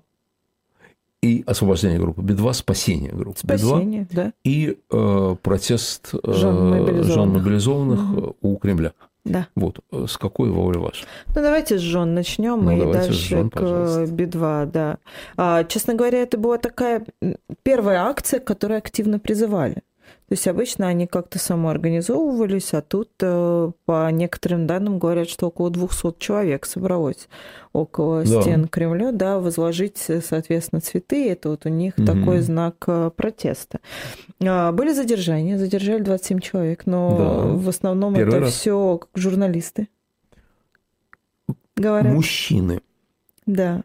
[1.22, 4.32] и освобождение группы Би-2, спасение группы спасение, Би-2 да.
[4.44, 8.36] и э, протест э, жен мобилизованных, угу.
[8.40, 8.92] у Кремля.
[9.24, 9.48] Да.
[9.54, 9.80] Вот.
[9.92, 11.04] Э, с какой воли ваша?
[11.34, 13.60] Ну, давайте с Жон начнем ну, и дальше Жон, к
[14.08, 14.98] Би-2, да.
[15.36, 17.04] А, честно говоря, это была такая
[17.62, 19.82] первая акция, которую активно призывали.
[20.28, 25.70] То есть обычно они как-то самоорганизовывались, а тут э, по некоторым данным говорят, что около
[25.70, 27.28] 200 человек собралось
[27.72, 28.40] около да.
[28.40, 31.30] стен Кремля, да, возложить, соответственно, цветы.
[31.30, 32.06] Это вот у них угу.
[32.06, 33.80] такой знак э, протеста.
[34.42, 37.54] А, были задержания, задержали 27 человек, но да.
[37.54, 39.88] в основном Первый это все журналисты
[41.76, 42.14] говорят.
[42.14, 42.80] Мужчины.
[43.46, 43.82] Да.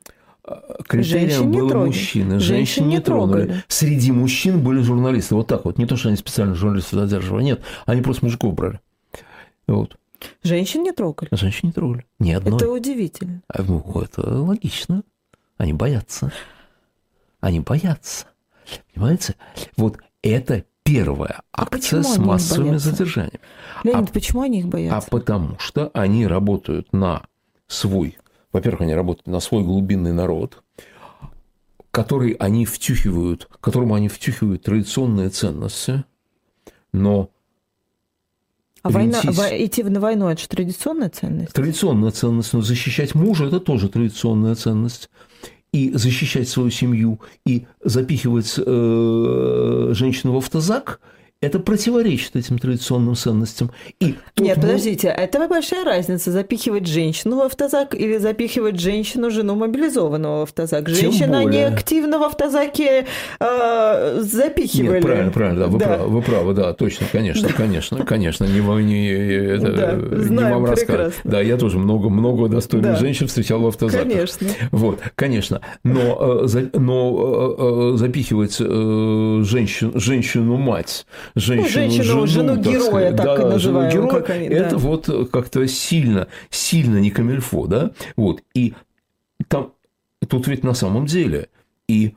[0.88, 1.88] Критерием женщин было трогали.
[1.88, 2.40] мужчины.
[2.40, 3.44] Женщин, женщин не трогали.
[3.44, 3.64] трогали.
[3.68, 5.36] Среди мужчин были журналисты.
[5.36, 5.78] Вот так вот.
[5.78, 7.44] Не то, что они специально журналистов задерживали.
[7.44, 8.80] Нет, они просто мужиков брали.
[9.68, 9.98] Вот.
[10.44, 11.30] Женщин не трогали.
[11.32, 12.06] Женщин не трогали.
[12.20, 12.56] Ни одной.
[12.56, 13.42] Это удивительно.
[13.48, 15.04] А, ну, это логично.
[15.58, 16.32] Они боятся.
[17.42, 18.28] Они боятся.
[18.94, 19.36] Понимаете?
[19.76, 23.40] Вот это первая а акция а с массовыми задержаниями.
[23.84, 24.98] Леонид, а, почему они их боятся?
[24.98, 27.24] А потому что они работают на
[27.68, 28.18] свой
[28.58, 30.64] во-первых, они работают на свой глубинный народ,
[31.92, 36.04] который они втюхивают, которому они втюхивают традиционные ценности,
[36.92, 37.30] но
[38.82, 41.54] а война, идти на войну– это же традиционная ценность?
[41.54, 45.10] Традиционная ценность, но защищать мужа– это тоже традиционная ценность.
[45.74, 51.00] И защищать свою семью, и запихивать э, женщину в автозак–
[51.40, 53.72] это противоречит этим традиционным ценностям.
[54.00, 54.64] И Нет, тот...
[54.64, 60.44] подождите, а это большая разница, запихивать женщину в автозак или запихивать женщину, жену мобилизованного в
[60.44, 60.90] автозак.
[60.90, 63.06] Женщина не активно в автозаке
[63.40, 64.96] э, запихивали.
[64.96, 65.86] Нет, правильно, правильно, да, вы, да.
[65.86, 71.16] Правы, вы правы, да, точно, конечно, конечно, конечно, не, не, это, да, не вам рассказывать.
[71.24, 72.98] Да, я тоже много, много достойных да.
[72.98, 74.12] женщин встречал в автозаках.
[74.12, 74.48] Конечно.
[74.72, 83.12] Вот, конечно, но, э, но э, запихивать женщину, женщину-мать женщину, ну, женщину жену, жену героя,
[83.14, 84.78] так, так да, и называем, жену героя, как они, это да.
[84.78, 88.74] вот как-то сильно, сильно не камельфо, да, вот, и
[89.48, 89.74] там,
[90.28, 91.50] тут ведь на самом деле,
[91.88, 92.16] и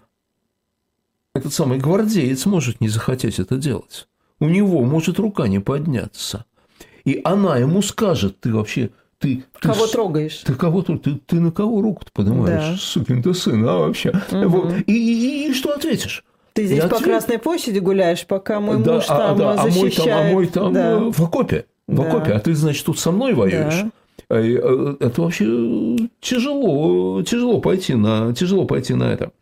[1.34, 4.08] этот самый гвардеец может не захотеть это делать.
[4.40, 6.44] У него может рука не подняться.
[7.04, 9.90] И она ему скажет, ты вообще ты, ты кого с...
[9.90, 10.38] трогаешь?
[10.38, 12.70] Ты кого ты, ты на кого руку-то поднимаешь?
[12.70, 12.76] Да.
[12.76, 14.10] Сукин ты сын, а вообще.
[14.32, 14.48] Угу.
[14.48, 14.74] Вот.
[14.86, 16.24] И, и, и что ответишь?
[16.52, 17.10] Ты здесь я по ответ...
[17.10, 20.30] Красной площади гуляешь, пока мой да, муж а, там да, защищает.
[20.30, 20.98] А мой там, а мой там да.
[21.10, 21.66] в окопе.
[21.86, 22.08] В да.
[22.08, 22.32] окопе.
[22.32, 23.82] А ты, значит, тут со мной воюешь.
[23.82, 23.90] Да.
[24.30, 25.44] Э, это вообще
[26.20, 29.32] тяжело, тяжело пойти на, тяжело пойти на это.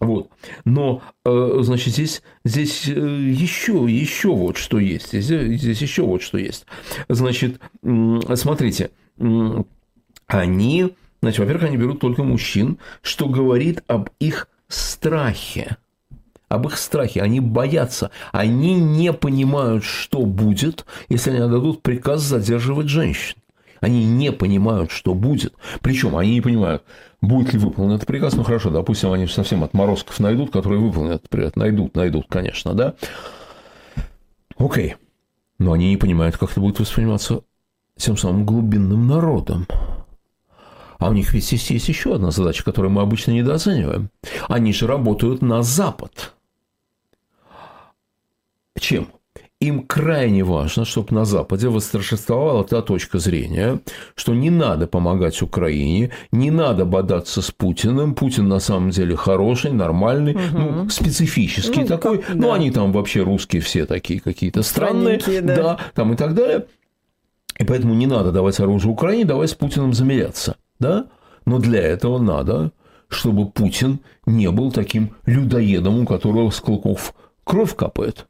[0.00, 0.30] Вот.
[0.64, 5.12] Но, э, значит, здесь, здесь еще, э, еще вот что есть.
[5.12, 6.66] Здесь, здесь еще вот что есть.
[7.08, 7.60] Значит,
[8.34, 8.90] смотрите,
[10.26, 15.76] они, значит, во-первых, они берут только мужчин, что говорит об их страхе
[16.48, 17.22] об их страхе.
[17.22, 18.10] Они боятся.
[18.32, 23.36] Они не понимают, что будет, если они отдадут приказ задерживать женщин.
[23.80, 25.54] Они не понимают, что будет.
[25.80, 26.82] Причем они не понимают,
[27.20, 28.34] будет ли выполнен этот приказ.
[28.34, 31.54] Ну хорошо, допустим, они совсем отморозков найдут, которые выполнят этот приказ.
[31.56, 32.94] Найдут, найдут, конечно, да.
[34.56, 34.96] Окей.
[35.58, 37.42] Но они не понимают, как это будет восприниматься
[37.96, 39.66] тем самым глубинным народом.
[40.98, 44.10] А у них ведь есть, есть еще одна задача, которую мы обычно недооцениваем.
[44.48, 46.34] Они же работают на Запад.
[48.78, 49.08] Чем?
[49.60, 53.80] Им крайне важно, чтобы на Западе восторжествовала та точка зрения,
[54.14, 58.14] что не надо помогать Украине, не надо бодаться с Путиным.
[58.14, 60.58] Путин на самом деле хороший, нормальный, угу.
[60.58, 62.18] ну, специфический ну, такой.
[62.18, 62.46] Как, ну, да.
[62.46, 65.18] Ну, они там вообще русские все такие какие-то странные.
[65.18, 65.56] Да.
[65.56, 66.66] да, там и так далее.
[67.58, 70.54] И поэтому не надо давать оружие Украине, давай с Путиным замеряться.
[70.78, 71.06] Да?
[71.46, 72.70] Но для этого надо,
[73.08, 77.12] чтобы Путин не был таким людоедом, у которого с клыков
[77.42, 78.27] кровь капает.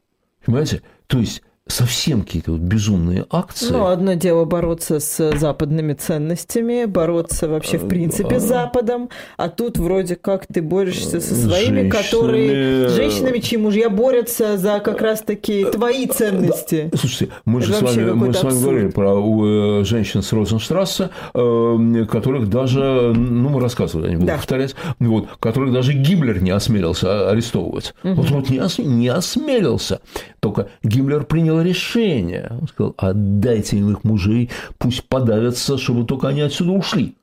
[0.49, 0.83] Понимаете?
[1.09, 3.73] То есть совсем какие-то вот безумные акции.
[3.73, 9.79] Ну, одно дело бороться с западными ценностями, бороться вообще в принципе с Западом, а тут
[9.79, 11.91] вроде как ты борешься со своими, женщинами...
[11.91, 16.91] которые женщинами, чьи мужья борются за как раз-таки твои ценности.
[16.95, 22.07] Слушайте, мы же с вами, мы с вами говорили про э, женщин с Розенштрасса, э,
[22.11, 24.37] которых даже, ну, мы рассказывали, я не буду да.
[24.37, 27.95] повторять, вот, которых даже Гиммлер не осмелился арестовывать.
[28.03, 28.15] Угу.
[28.15, 30.01] Вот, вот не, ос, не осмелился.
[30.41, 32.49] Только Гиммлер принял принял решение.
[32.61, 37.15] Он сказал, отдайте им их мужей, пусть подавятся, чтобы только они отсюда ушли.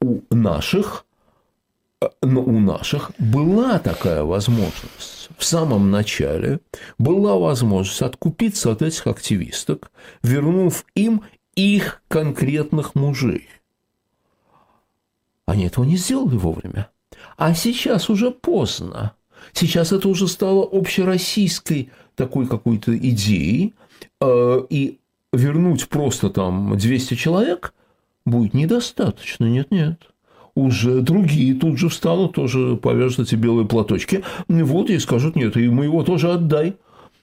[0.00, 1.04] У наших,
[2.22, 5.28] но у наших была такая возможность.
[5.38, 6.60] В самом начале
[6.98, 9.90] была возможность откупиться от этих активисток,
[10.22, 11.22] вернув им
[11.54, 13.48] их конкретных мужей.
[15.46, 16.88] Они этого не сделали вовремя.
[17.36, 19.12] А сейчас уже поздно.
[19.52, 23.74] Сейчас это уже стало общероссийской такой какой-то идеей,
[24.20, 24.98] э, и
[25.32, 27.74] вернуть просто там 200 человек
[28.24, 29.44] будет недостаточно.
[29.44, 30.00] Нет-нет.
[30.54, 35.68] Уже другие тут же встанут, тоже повяжут эти белые платочки, вот и скажут, нет, и
[35.68, 36.76] мы его тоже отдай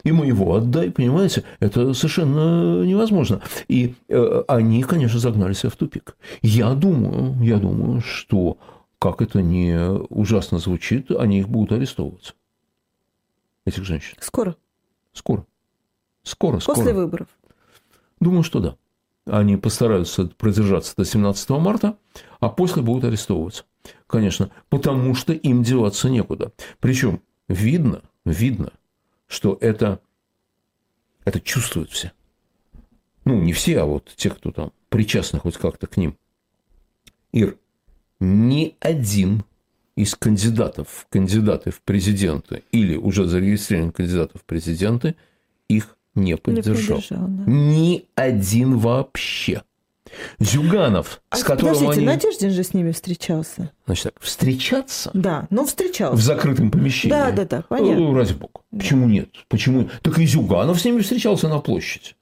[0.04, 1.44] и мы его отдай, понимаете?
[1.60, 3.42] Это совершенно невозможно.
[3.68, 6.16] И э, они, конечно, загнали себя в тупик.
[6.42, 8.58] Я думаю, я думаю, что,
[8.98, 9.78] как это не
[10.10, 12.36] ужасно звучит, они их будут арестовывать,
[13.66, 14.16] этих женщин.
[14.20, 14.56] Скоро.
[15.20, 15.46] Скоро.
[16.24, 16.94] Скоро, После скоро.
[16.94, 17.28] выборов.
[18.22, 18.78] Думаю, что да.
[19.26, 21.98] Они постараются продержаться до 17 марта,
[22.40, 23.66] а после будут арестовываться.
[24.08, 26.54] Конечно, потому что им деваться некуда.
[26.80, 28.72] Причем видно, видно,
[29.28, 30.00] что это,
[31.26, 32.14] это чувствуют все.
[33.26, 36.18] Ну, не все, а вот те, кто там причастны хоть как-то к ним.
[37.34, 37.58] Ир,
[38.22, 39.44] ни один
[40.00, 45.16] из кандидатов, кандидаты в президенты или уже зарегистрированных кандидатов в президенты
[45.68, 47.00] их не поддержал.
[47.00, 47.52] Не поддержал да.
[47.52, 49.64] Ни один вообще.
[50.40, 52.06] Зюганов, а с которым подождите, они...
[52.06, 53.72] Надеждин же с ними встречался.
[53.86, 55.12] Значит так, встречаться?
[55.14, 56.16] Да, ну встречался.
[56.16, 57.14] В закрытом помещении?
[57.14, 58.00] Да, да, да, понятно.
[58.00, 58.62] Ну, ради бога.
[58.72, 58.80] Да.
[58.80, 59.30] Почему нет?
[59.50, 59.90] Почему?
[60.02, 62.16] Так и Зюганов с ними встречался на площади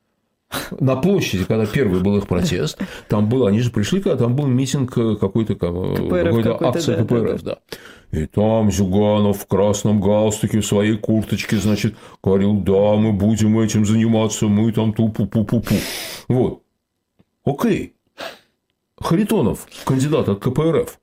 [0.80, 2.80] на площади, когда первый был их протест,
[3.10, 7.58] там был, они же пришли, когда там был митинг какой-то, какой-то акция да, КПРФ, да.
[8.12, 8.20] да.
[8.20, 13.86] И там Зюганов в красном галстуке, в своей курточке, значит, говорил, да, мы будем этим
[13.86, 15.76] заниматься, мы там ту-пу-пу-пу-пу.
[16.30, 16.64] Вот.
[17.44, 17.94] Окей.
[19.00, 21.00] Харитонов, кандидат от КПРФ.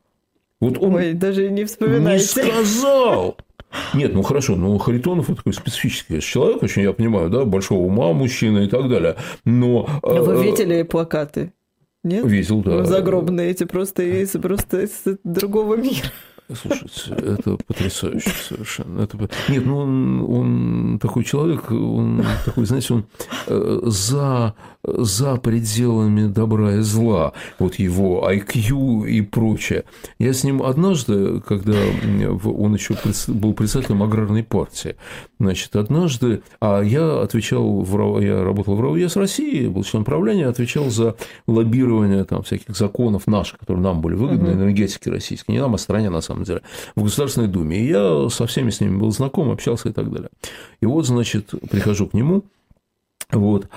[0.61, 2.42] Вот он Ой, даже не вспоминайте.
[2.42, 3.36] не сказал.
[3.95, 8.12] Нет, ну хорошо, ну Харитонов это такой специфический человек, очень я понимаю, да, большого ума
[8.12, 9.16] мужчина и так далее.
[9.45, 11.53] Но Вы э, видели плакаты?
[12.03, 12.27] Нет?
[12.27, 12.85] видел, да.
[12.85, 16.07] Загробные эти просто из, просто из другого мира.
[16.53, 19.01] Слушайте, это потрясающе совершенно.
[19.01, 19.16] Это...
[19.49, 23.07] Нет, ну он, он такой человек, он такой, знаете, он
[23.47, 27.32] э, за, за пределами добра и зла.
[27.59, 29.84] Вот его IQ и прочее.
[30.18, 31.78] Я с ним однажды, когда
[32.45, 32.95] он еще
[33.28, 34.97] был председателем аграрной партии,
[35.38, 40.49] значит, однажды, а я отвечал, в, РАО я работал в РАОЕС России, был членом правления,
[40.49, 41.16] отвечал за
[41.47, 46.11] лоббирование там всяких законов наших, которые нам были выгодны, энергетики российской, не нам, а стране
[46.11, 46.62] на самом деле,
[46.97, 47.78] в Государственной Думе.
[47.78, 50.30] И я со всеми с ними был знаком, общался и так далее.
[50.80, 52.43] И вот, значит, прихожу к нему,
[53.30, 53.68] вот,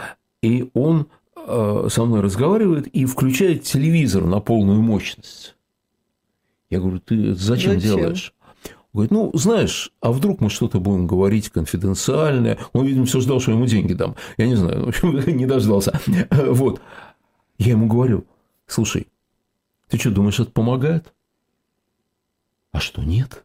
[0.41, 5.55] и он э, со мной разговаривает и включает телевизор на полную мощность.
[6.69, 7.97] Я говорю, ты зачем, Зачем?
[7.97, 8.33] делаешь?
[8.93, 12.57] Говорит, ну, знаешь, а вдруг мы что-то будем говорить конфиденциальное?
[12.73, 14.15] Он, видимо, все ждал, что ему деньги дам.
[14.37, 15.99] Я не знаю, в общем, не дождался.
[16.31, 16.81] Вот.
[17.59, 18.25] Я ему говорю,
[18.65, 19.07] слушай,
[19.89, 21.13] ты что, думаешь, это помогает?
[22.77, 23.43] А что, нет?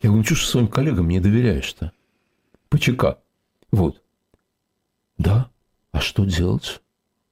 [0.00, 1.92] Я говорю, ну, что своим коллегам не доверяешь-то?
[2.70, 3.18] По ЧК.
[3.70, 4.00] Вот.
[5.18, 5.50] Да.
[5.92, 6.80] А что делать?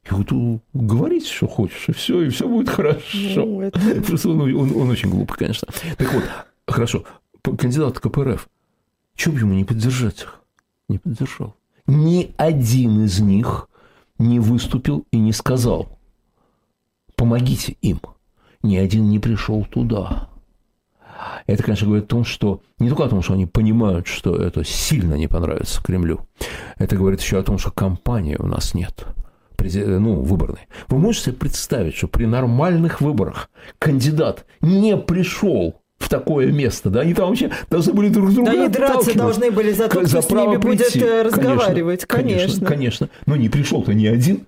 [0.04, 3.00] Я говорю, «Ну, говорить, что хочешь, и все, и все будет хорошо.
[3.46, 5.68] Ну, это- Просто он, он- он очень глупый, конечно.
[5.96, 6.24] Так вот,
[6.66, 7.04] хорошо,
[7.42, 8.50] кандидат КПРФ.
[9.14, 10.42] Чего бы ему не поддержать их?
[10.90, 11.56] Не поддержал.
[11.86, 13.66] Ни один из них
[14.18, 15.98] не выступил и не сказал,
[17.16, 17.98] помогите им.
[18.62, 20.28] Ни один не пришел туда.
[21.46, 24.64] Это, конечно, говорит о том, что не только о том, что они понимают, что это
[24.64, 26.20] сильно не понравится Кремлю.
[26.78, 29.06] Это говорит еще о том, что кампании у нас нет.
[29.58, 30.66] Ну, выборной.
[30.88, 33.48] Вы можете себе представить, что при нормальных выборах
[33.78, 38.52] кандидат не пришел в такое место, да, они там вообще должны были друг с другом
[38.52, 40.98] Да они драться должны были за то, кто с право ними будет прийти.
[41.06, 42.06] э, разговаривать.
[42.06, 42.66] Конечно, Конечно.
[42.66, 43.08] конечно.
[43.26, 44.46] Но не пришел-то ни один.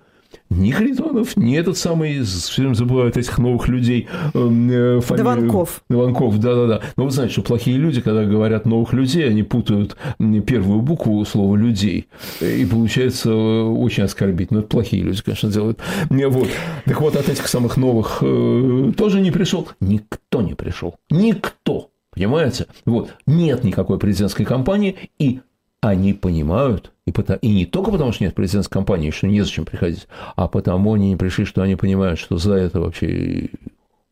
[0.51, 4.07] Ни Харитонов, ни этот самый, все время забывают этих новых людей.
[4.35, 5.81] эм, э, фамилию- Дованков.
[5.89, 6.81] Дованков, да-да-да.
[6.97, 9.97] Но вы знаете, что плохие люди, когда говорят новых людей, они путают
[10.45, 12.07] первую букву слова «людей».
[12.41, 14.59] И получается э, очень оскорбительно.
[14.59, 15.79] Это плохие люди, конечно, делают.
[16.11, 16.47] Не, Вот.
[16.85, 19.67] Так вот, от этих самых новых э, тоже не пришел.
[19.79, 20.95] Никто не пришел.
[21.09, 21.89] Никто.
[22.13, 22.67] Понимаете?
[22.85, 23.13] Вот.
[23.25, 25.41] Нет никакой президентской кампании, и
[25.89, 30.07] они понимают, и, пота- и не только потому, что нет президентской кампании, что незачем приходить,
[30.35, 33.49] а потому они не пришли, что они понимают, что за это вообще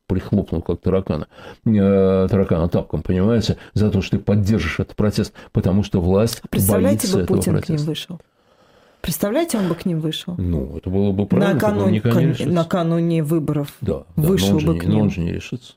[0.07, 1.27] прихлопнут как таракана,
[1.65, 7.07] э, таракана тапком, понимаете, за то, что ты поддержишь этот протест, потому что власть Представляете,
[7.07, 7.87] боится бы этого Путин к ним протеста.
[7.87, 8.21] вышел?
[9.01, 10.35] Представляете, он бы к ним вышел?
[10.37, 12.49] Ну, это было бы правильно, он накануне, никогда не решится.
[12.53, 13.73] накануне выборов.
[13.81, 15.11] Да, да, вышел он бы не- к но он ним.
[15.11, 15.73] же не решится.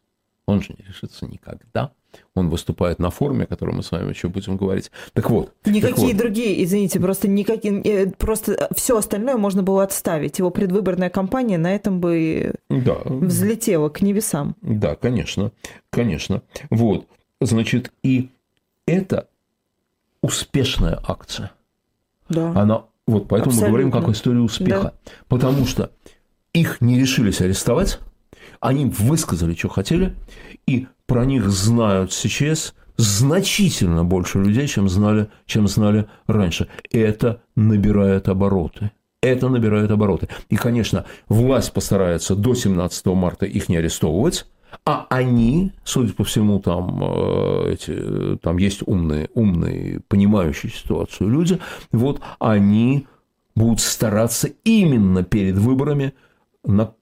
[0.47, 1.91] Он же не решится никогда.
[2.37, 4.91] Он выступает на форуме, о котором мы с вами еще будем говорить.
[5.14, 5.53] Так вот.
[5.62, 6.16] так Никакие вот.
[6.16, 10.39] другие, извините, просто никакие, э, просто все остальное можно было отставить.
[10.39, 14.55] Его предвыборная кампания на этом бы Да, взлетела к небесам.
[14.61, 15.51] Да, конечно,
[15.91, 16.43] конечно.
[16.70, 17.07] Вот,
[17.41, 18.28] значит, и
[18.87, 19.28] это
[20.20, 21.53] успешная акция.
[22.28, 22.51] Да.
[22.51, 24.09] Она, вот поэтому мы говорим Абсолютно.
[24.09, 24.95] как историю успеха.
[25.28, 25.91] Потому что
[26.53, 27.99] их не решились арестовать,
[28.61, 30.14] они высказали, что хотели,
[30.66, 36.69] и про них знают сейчас значительно больше людей, чем знали, чем знали раньше.
[36.91, 38.91] Это набирает обороты.
[39.23, 40.29] Это набирает обороты.
[40.51, 44.47] И, конечно, власть постарается до 17 марта их не арестовывать,
[44.85, 51.59] а они, судя по всему, там, э, эти, там есть умные, умные, понимающие ситуацию люди,
[51.93, 53.07] вот они
[53.55, 56.13] будут стараться именно перед выборами
[56.65, 56.93] на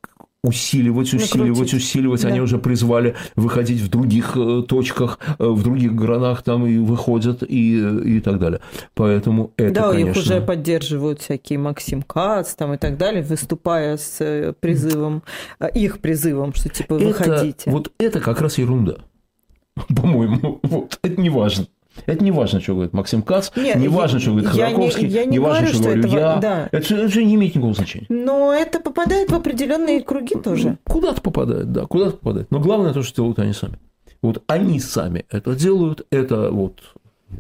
[0.45, 1.75] усиливать, усиливать, Накрутить.
[1.75, 2.25] усиливать.
[2.25, 2.45] Они Да.
[2.45, 8.17] уже призвали выходить в других э, точках, э, в других городах там и выходят и,
[8.17, 8.61] и так далее.
[8.95, 10.11] Поэтому это, да, конечно...
[10.11, 15.23] их уже поддерживают всякие Максим Кац там и так далее, выступая с э, призывом,
[15.61, 17.71] э, их призывом, что типа это, выходите.
[17.71, 18.97] вот это как раз ерунда.
[19.97, 21.67] По-моему, вот, это не важно.
[22.07, 24.75] Это не важно, что говорит Максим Кац, Нет, не я- важно, что говорит я не-
[24.75, 26.37] Ходорковский, я не важно, говорю, что что говорю это я.
[26.37, 26.69] да.
[26.73, 28.07] Это, это же не имеет никакого значения.
[28.09, 30.71] Но это попадает в определенные круги тоже.
[30.71, 32.51] Ну, Куда-то попадает, да, куда-то попадает.
[32.51, 33.79] Но главное то, что делают они сами.
[34.23, 36.81] Вот они сами это делают, это вот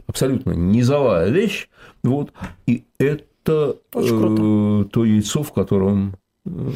[0.06, 1.68] абсолютно низовая вещь,
[2.02, 2.32] вот,
[2.66, 6.70] и это э, то яйцо, в котором э,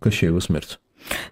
[0.00, 0.78] Кощеева смерть.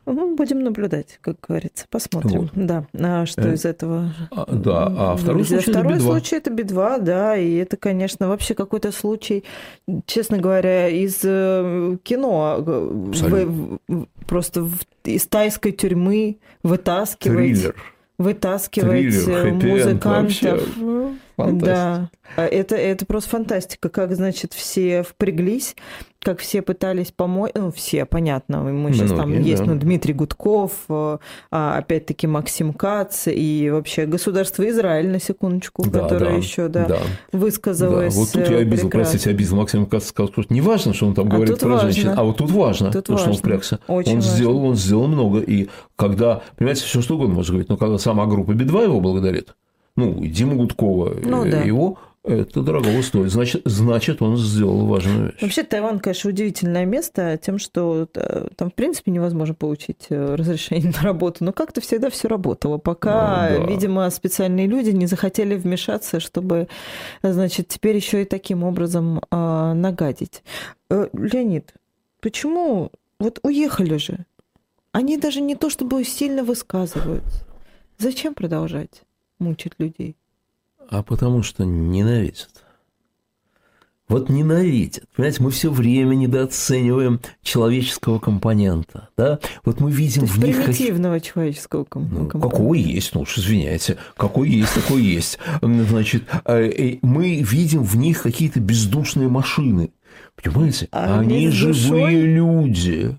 [0.07, 2.43] Ну, будем наблюдать, как говорится, посмотрим.
[2.43, 2.51] Вот.
[2.55, 4.12] Да, а что э, из этого?
[4.31, 8.55] А, да, а второй случай Второй это случай это Би-2, да, и это, конечно, вообще
[8.55, 9.45] какой-то случай,
[10.07, 12.57] честно говоря, из э, кино.
[12.59, 13.79] В,
[14.27, 17.37] просто в, из тайской тюрьмы вытаскивать...
[17.37, 17.77] Триллер.
[18.18, 20.68] Вытаскивать Триллер, музыкантов.
[21.37, 21.66] Фантастика.
[21.66, 25.75] Да, а это, это просто фантастика, как, значит, все впряглись,
[26.23, 29.73] как все пытались помочь, ну, все, понятно, мы сейчас Многие, там есть, да.
[29.73, 31.18] ну, Дмитрий Гудков, э,
[31.51, 36.87] а, опять-таки Максим Кац и вообще государство Израиль, на секундочку, да, которое да, еще, да,
[36.87, 36.99] да,
[37.33, 38.20] высказалось да.
[38.20, 39.11] Вот тут я обидел, прекрасно.
[39.12, 41.91] простите, обидел Максим Кац, сказал, что не важно, что он там а говорит про важно.
[41.91, 43.25] женщин, а вот тут важно, тут то, важно.
[43.25, 43.81] что он впрягся.
[43.89, 44.33] Очень он важно.
[44.33, 48.27] сделал, он сделал много, и когда, понимаете, все что угодно можно говорить, но когда сама
[48.27, 49.55] группа Би-2 его благодарит,
[49.97, 51.61] ну, Дима Гудкова, ну, да.
[51.62, 53.31] его это дорого стоит.
[53.31, 55.43] Значит, значит, он сделал важную вещь.
[55.43, 60.93] Вообще, Тайвань, конечно, удивительное место тем, что э, там, в принципе, невозможно получить э, разрешение
[60.97, 61.45] на работу.
[61.45, 63.73] Но как-то всегда все работало, пока, ну, да.
[63.73, 66.68] видимо, специальные люди не захотели вмешаться, чтобы,
[67.23, 70.43] значит, теперь еще и таким образом э, нагадить.
[70.91, 71.75] Э, Леонид,
[72.20, 74.27] почему вот уехали же?
[74.93, 77.47] Они даже не то чтобы сильно высказываются.
[77.99, 79.03] Зачем продолжать?
[79.43, 80.16] мучить людей?
[80.91, 82.51] А потому что ненавидят.
[84.09, 85.05] Вот ненавидят.
[85.16, 89.09] Понимаете, мы все время недооцениваем человеческого компонента.
[89.16, 89.39] Да?
[89.64, 90.57] Вот мы видим в них...
[90.57, 91.22] примитивного как...
[91.22, 92.37] человеческого компонента.
[92.37, 93.97] Ну, какого есть, ну уж извиняйте.
[94.16, 95.39] Какой есть, такой есть.
[95.62, 96.61] Значит, а,
[97.01, 99.93] мы видим в них какие-то бездушные машины.
[100.37, 100.89] Понимаете?
[100.93, 103.16] А Они живые люди.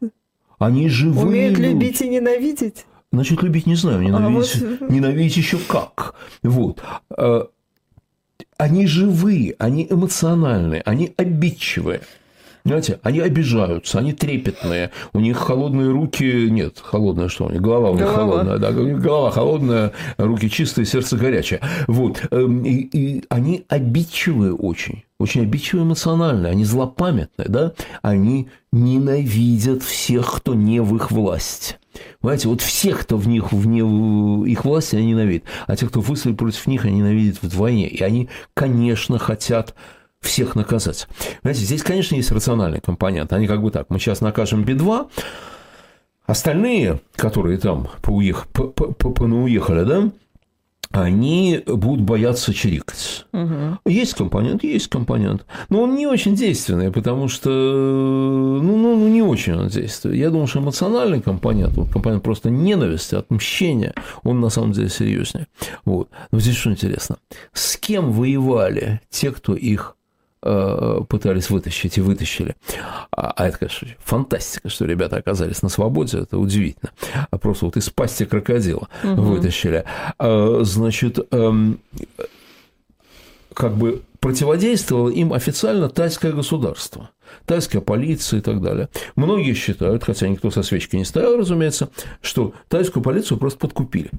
[0.59, 1.71] Они живые Умеют люди.
[1.71, 2.85] любить и ненавидеть?
[3.11, 4.89] Значит, любить не знаю, ненавидеть, а вот...
[4.91, 6.15] ненавидеть еще как.
[6.43, 6.83] Вот.
[8.57, 12.01] Они живые, они эмоциональные, они обидчивые.
[12.63, 17.89] Понимаете, они обижаются, они трепетные, у них холодные руки, нет, холодная что у них, голова
[17.89, 18.15] у них голова.
[18.15, 21.59] холодная, да, у них голова холодная, руки чистые, сердце горячее.
[21.87, 29.83] Вот, эм, и, и они обидчивые очень, очень обидчивые эмоциональные, они злопамятные, да, они ненавидят
[29.83, 31.75] всех, кто не в их власти.
[32.19, 33.79] Понимаете, вот всех, кто в них, вне
[34.49, 35.45] их власти, они ненавидят.
[35.67, 37.87] А те, кто выступил против них, они ненавидят вдвойне.
[37.87, 39.75] И они, конечно, хотят
[40.21, 41.07] всех наказать.
[41.41, 43.33] Понимаете, здесь, конечно, есть рациональный компонент.
[43.33, 45.09] Они как бы так, мы сейчас накажем Би-2,
[46.25, 48.47] остальные, которые там поуех...
[48.47, 50.11] понауехали, да,
[50.93, 53.25] они будут бояться чирикать.
[53.33, 53.79] Угу.
[53.87, 55.45] Есть компонент, есть компонент.
[55.69, 60.17] Но он не очень действенный, потому что ну, ну, ну, не очень он действует.
[60.17, 65.47] Я думаю, что эмоциональный компонент, вот компонент просто ненависти, отмщения, он на самом деле серьезнее.
[65.83, 66.09] Вот.
[66.31, 67.17] Но здесь что интересно.
[67.53, 69.97] С кем воевали те, кто их
[71.09, 72.55] пытались вытащить и вытащили.
[73.11, 76.91] А, а это, конечно, фантастика, что ребята оказались на свободе, это удивительно.
[77.31, 79.21] А просто вот из пасти крокодила угу.
[79.21, 79.85] вытащили.
[80.17, 81.79] А, значит, эм,
[83.53, 87.09] как бы противодействовало им официально тайское государство,
[87.45, 88.89] тайская полиция и так далее.
[89.15, 91.89] Многие считают, хотя никто со свечки не стоял, разумеется,
[92.21, 94.11] что тайскую полицию просто подкупили.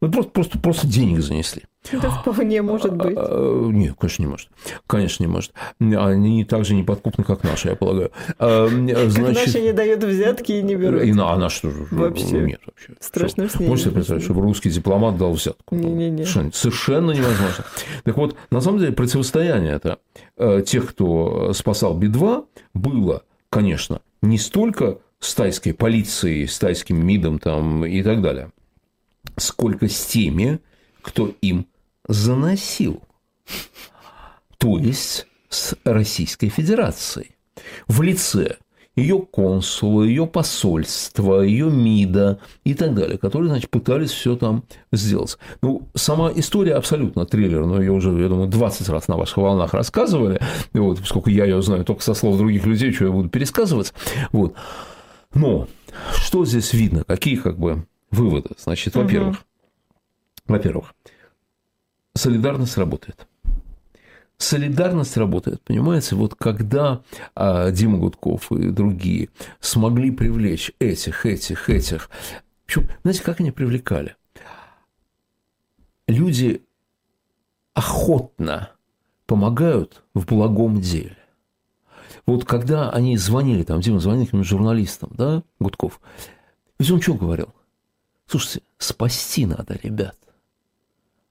[0.00, 1.64] Ну, просто, просто, просто денег занесли.
[1.90, 3.16] Это вполне может быть.
[3.16, 4.48] А, а, нет, конечно, не может.
[4.86, 5.52] Конечно, не может.
[5.80, 8.12] Они так же неподкупны, как наши, я полагаю.
[8.38, 9.46] А, значит...
[9.46, 11.02] Наши не дают взятки и не берут.
[11.02, 11.86] И, а наши тоже.
[11.90, 12.40] Вообще.
[12.40, 12.94] Нет, вообще.
[13.00, 13.70] Страшно с ними.
[13.70, 15.74] Можете представить, чтобы русский дипломат дал взятку?
[15.74, 16.24] Не-не-не.
[16.24, 17.64] Совершенно, совершенно невозможно.
[18.04, 19.98] Так вот, на самом деле, противостояние это
[20.36, 22.44] э, тех, кто спасал Би-2,
[22.74, 28.50] было, конечно, не столько с тайской полицией, с тайским МИДом там, и так далее,
[29.38, 30.60] сколько с теми,
[31.02, 31.66] кто им
[32.06, 33.02] заносил.
[34.58, 37.36] То есть с Российской Федерацией.
[37.86, 38.56] В лице
[38.98, 45.38] ее консула, ее посольства, ее МИДа и так далее, которые, значит, пытались все там сделать.
[45.62, 49.72] Ну, сама история абсолютно триллер, но ее уже, я думаю, 20 раз на ваших волнах
[49.72, 50.40] рассказывали,
[50.72, 53.94] вот, поскольку я ее знаю только со слов других людей, что я буду пересказывать.
[54.32, 54.54] Вот.
[55.32, 55.68] Но
[56.16, 57.04] что здесь видно?
[57.04, 58.50] Какие, как бы, выводы?
[58.58, 59.44] Значит, во-первых, угу.
[60.46, 60.94] во-первых,
[62.14, 63.26] солидарность работает.
[64.36, 66.14] Солидарность работает, понимаете?
[66.14, 67.02] Вот когда
[67.34, 72.08] а, Дима Гудков и другие смогли привлечь этих, этих, этих.
[72.64, 74.14] Причем, знаете, как они привлекали?
[76.06, 76.62] Люди
[77.74, 78.70] охотно
[79.26, 81.16] помогают в благом деле.
[82.26, 86.00] Вот когда они звонили, там, Дима звонил каким-то журналистам, да, Гудков,
[86.78, 87.54] ведь он что говорил?
[88.28, 90.16] Слушайте, спасти надо, ребят.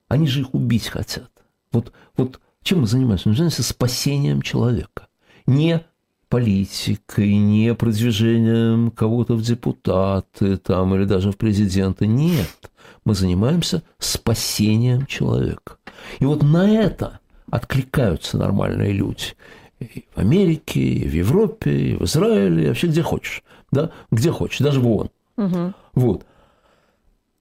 [0.07, 1.29] Они же их убить хотят.
[1.71, 3.29] Вот, вот чем мы занимаемся?
[3.29, 5.07] Мы занимаемся спасением человека.
[5.45, 5.85] Не
[6.27, 12.07] политикой, не продвижением кого-то в депутаты там, или даже в президенты.
[12.07, 12.71] Нет.
[13.05, 15.77] Мы занимаемся спасением человека.
[16.19, 17.19] И вот на это
[17.49, 19.35] откликаются нормальные люди.
[19.79, 23.43] И в Америке, и в Европе, и в Израиле, и вообще где хочешь.
[23.71, 23.91] Да?
[24.11, 25.09] Где хочешь, даже в ООН.
[25.37, 25.73] Угу.
[25.93, 26.25] Вот.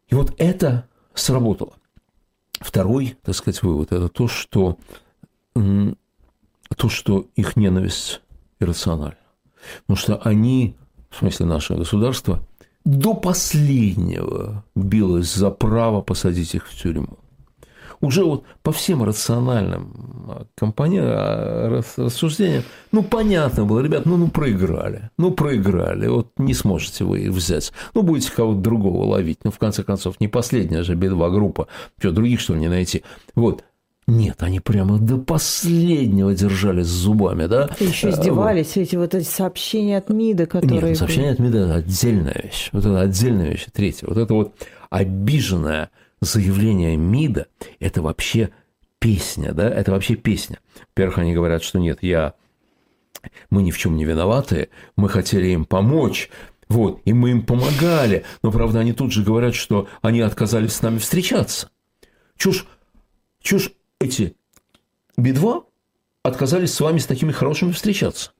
[0.08, 1.74] И вот это сработало.
[2.60, 4.78] Второй, так сказать, вывод– это то, что,
[5.54, 8.22] то, что их ненависть
[8.60, 9.18] иррациональна.
[9.82, 10.76] Потому что они,
[11.10, 12.46] в смысле наше государство,
[12.84, 17.18] до последнего билось за право посадить их в тюрьму
[18.00, 25.30] уже вот по всем рациональным компаниям, рассуждениям, ну, понятно было, ребят, ну, ну, проиграли, ну,
[25.30, 29.82] проиграли, вот не сможете вы их взять, ну, будете кого-то другого ловить, ну, в конце
[29.82, 31.68] концов, не последняя же бедва группа,
[31.98, 33.02] что, других, что ли, не найти,
[33.34, 33.64] вот,
[34.08, 37.70] нет, они прямо до последнего держались зубами, да?
[37.80, 38.82] И еще издевались, вот.
[38.82, 40.90] эти вот эти сообщения от МИДа, которые...
[40.90, 42.68] Нет, сообщения от МИДа– это отдельная вещь.
[42.70, 43.66] Вот это отдельная вещь.
[43.72, 44.06] Третья.
[44.06, 44.54] Вот это вот
[44.90, 45.90] обиженная
[46.20, 47.48] заявление МИДа–
[47.80, 48.50] это вообще
[48.98, 50.58] песня, да, это вообще песня.
[50.88, 52.34] Во-первых, они говорят, что нет, я,
[53.50, 56.30] мы ни в чем не виноваты, мы хотели им помочь,
[56.68, 60.82] вот, и мы им помогали, но, правда, они тут же говорят, что они отказались с
[60.82, 61.70] нами встречаться.
[62.36, 62.66] Чушь,
[63.40, 64.36] чушь эти
[65.16, 65.64] Би-2
[66.22, 68.32] отказались с вами с такими хорошими встречаться.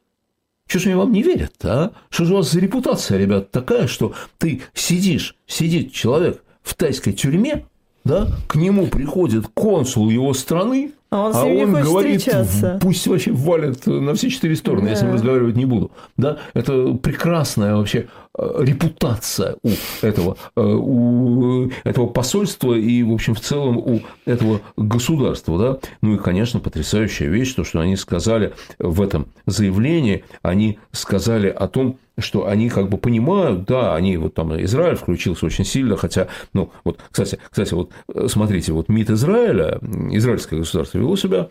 [0.66, 1.93] Что же они вам не верят а?
[2.11, 7.12] Что же у вас за репутация, ребят, такая, что ты сидишь, сидит человек в тайской
[7.12, 7.64] тюрьме,
[8.04, 12.78] да, к нему приходит консул его страны, а он, а он говорит, встречаться.
[12.80, 14.90] пусть вообще валят на все четыре стороны, да.
[14.90, 15.92] я с ним разговаривать не буду.
[16.16, 16.38] Да?
[16.52, 19.70] Это прекрасная вообще э, репутация у
[20.02, 25.59] этого, э, у этого посольства и, в общем, в целом у этого государства.
[25.59, 25.78] Да?
[26.02, 31.68] Ну и, конечно, потрясающая вещь, то, что они сказали в этом заявлении, они сказали о
[31.68, 36.28] том, что они как бы понимают, да, они вот там Израиль включился очень сильно, хотя,
[36.52, 39.78] ну, вот, кстати, кстати, вот э, смотрите, вот МИД Израиля,
[40.11, 41.49] израильское государство вело себя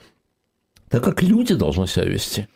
[0.89, 2.47] так, как люди должны себя вести.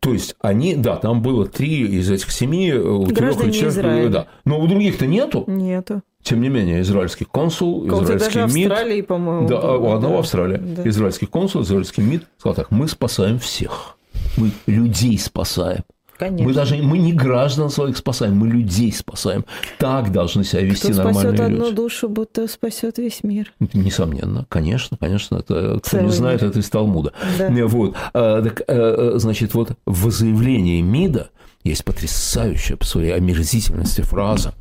[0.00, 4.08] То есть они, да, там было три из этих семи, э, у трех Израиля.
[4.08, 4.26] да.
[4.44, 5.44] Но у других-то нету.
[5.46, 6.02] Нету.
[6.22, 8.70] Тем не менее, израильский консул, Кого израильский даже МИД...
[8.70, 9.48] Австралии, по-моему.
[9.48, 10.20] Да, у одного да.
[10.20, 10.58] Австралия.
[10.58, 10.88] Да.
[10.88, 13.96] Израильский консул, израильский МИД сказал так, мы спасаем всех.
[14.36, 15.84] Мы людей спасаем.
[16.18, 16.46] Конечно.
[16.46, 19.44] Мы даже мы не граждан своих спасаем, мы людей спасаем.
[19.78, 21.36] Так должны себя вести кто нормальные люди.
[21.36, 23.52] Спасет одну душу, будто спасет весь мир.
[23.72, 25.36] Несомненно, конечно, конечно.
[25.36, 26.50] Это, кто Целый не знает, мир.
[26.50, 27.12] это из Талмуда.
[27.38, 27.66] Да.
[27.66, 27.94] Вот.
[28.14, 31.30] А, так, а, значит, вот в заявлении МИДа
[31.64, 34.54] есть потрясающая по своей омерзительности фраза.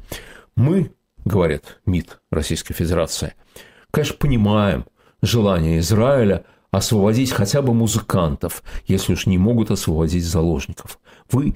[0.55, 0.91] Мы,
[1.23, 3.33] говорит МИД Российской Федерации,
[3.91, 4.85] конечно, понимаем
[5.21, 6.43] желание Израиля–
[6.75, 10.99] освободить хотя бы музыкантов, если уж не могут освободить заложников.
[11.31, 11.55] Вы,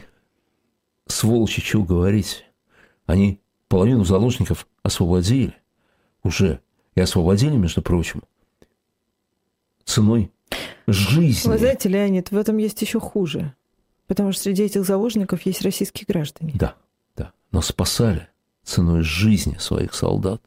[1.08, 2.44] сволочи, что говорите?
[3.06, 5.56] Они половину заложников освободили
[6.24, 6.62] уже.
[6.96, 8.24] И освободили, между прочим,
[9.86, 10.32] ценой
[10.88, 11.50] жизни.
[11.50, 13.56] Вы знаете, Леонид, в этом есть еще хуже.
[14.08, 16.54] Потому что среди этих заложников есть российские граждане.
[16.56, 16.76] Да,
[17.16, 17.32] да.
[17.52, 18.28] Но спасали
[18.64, 20.42] ценой жизни своих солдат.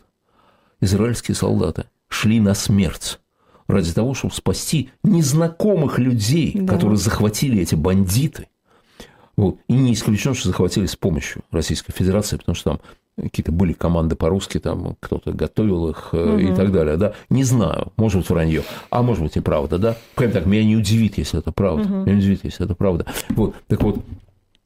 [0.80, 3.20] Израильские солдаты шли на смерть
[3.68, 6.74] ради того, чтобы спасти незнакомых людей, да.
[6.74, 8.48] которые захватили эти бандиты.
[9.36, 9.58] Вот.
[9.68, 12.80] И не исключено, что захватили с помощью Российской Федерации, потому что там
[13.16, 16.38] какие-то были команды по-русски, там кто-то готовил их угу.
[16.38, 19.96] и так далее, да, не знаю, может быть вранье, а может быть и правда, да,
[20.14, 21.94] прям так, меня не удивит, если это правда, угу.
[22.04, 24.02] меня не удивит, если это правда, вот, так вот,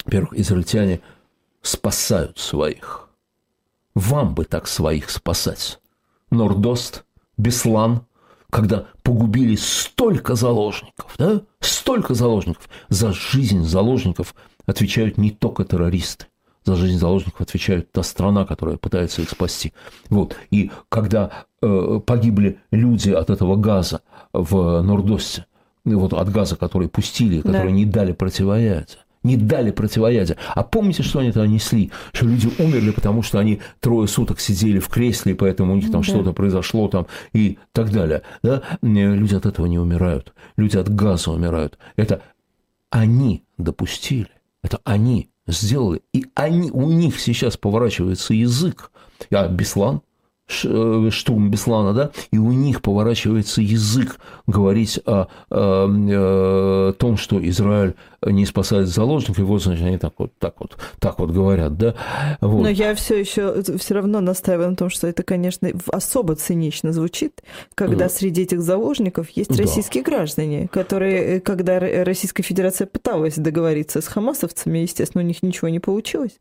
[0.05, 1.01] во-первых, израильтяне
[1.61, 3.09] спасают своих,
[3.95, 5.81] вам бы так своих спасать,
[6.31, 7.05] Нордост,
[7.37, 8.03] Беслан,
[8.51, 12.69] когда погубили столько заложников, да, столько заложников.
[12.89, 14.35] За жизнь заложников
[14.67, 16.27] отвечают не только террористы,
[16.65, 19.73] за жизнь заложников отвечает та страна, которая пытается их спасти.
[20.11, 20.37] Вот.
[20.51, 24.03] И когда э, погибли люди от этого газа
[24.33, 25.47] в Нордосте,
[25.85, 27.77] вот от газа, который пустили, который да.
[27.77, 30.37] не дали противоядия, не дали противоядия.
[30.55, 31.91] А помните, что они тогда несли?
[32.13, 35.91] Что люди умерли, потому что они трое суток сидели в кресле, и поэтому у них
[35.91, 36.07] там да.
[36.07, 38.23] что-то произошло там и так далее.
[38.43, 38.63] Да?
[38.83, 40.33] Люди от этого не умирают.
[40.57, 41.79] Люди от газа умирают.
[41.97, 42.23] Это
[42.91, 44.31] они допустили.
[44.67, 46.03] Это они сделали.
[46.13, 48.91] И они, у них сейчас поворачивается язык.
[49.31, 50.03] А Беслан,
[50.49, 57.95] штурм Беслана, да, и у них поворачивается язык говорить о, о, о том, что Израиль
[58.25, 61.95] не спасает заложников, и вот, значит, они так вот, так вот, так вот говорят, да.
[62.41, 62.63] Вот.
[62.63, 67.43] Но я все еще все равно настаиваю на том, что это, конечно, особо цинично звучит,
[67.75, 68.09] когда да.
[68.09, 69.63] среди этих заложников есть да.
[69.63, 75.81] российские граждане, которые, когда Российская Федерация пыталась договориться с хамасовцами, естественно, у них ничего не
[75.81, 76.39] получилось,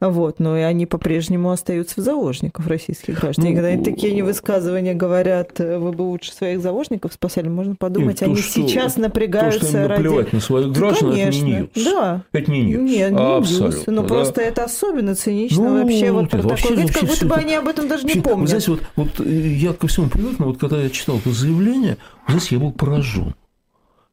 [0.00, 3.37] вот, но и они по-прежнему остаются в заложниках российских граждан.
[3.38, 8.20] Ну, и когда они такие высказывания говорят, вы бы лучше своих заложников спасали, можно подумать,
[8.22, 10.34] они что, сейчас напрягаются то, что им ради...
[10.34, 11.38] на своих граждан, Конечно.
[11.38, 11.84] это не news.
[11.84, 12.22] Да.
[12.32, 12.90] Это не news.
[12.90, 13.76] Нет, не Абсолютно.
[13.76, 13.86] News.
[13.86, 14.08] Ну, да.
[14.08, 16.10] просто это особенно цинично ну, вообще.
[16.10, 18.40] Вот про вообще, такое, вообще, как будто бы они об этом даже не помнят.
[18.40, 21.30] Вы знаете, вот, вот э, я ко всему привык, но вот когда я читал это
[21.30, 23.34] заявление, знаете, я был поражен.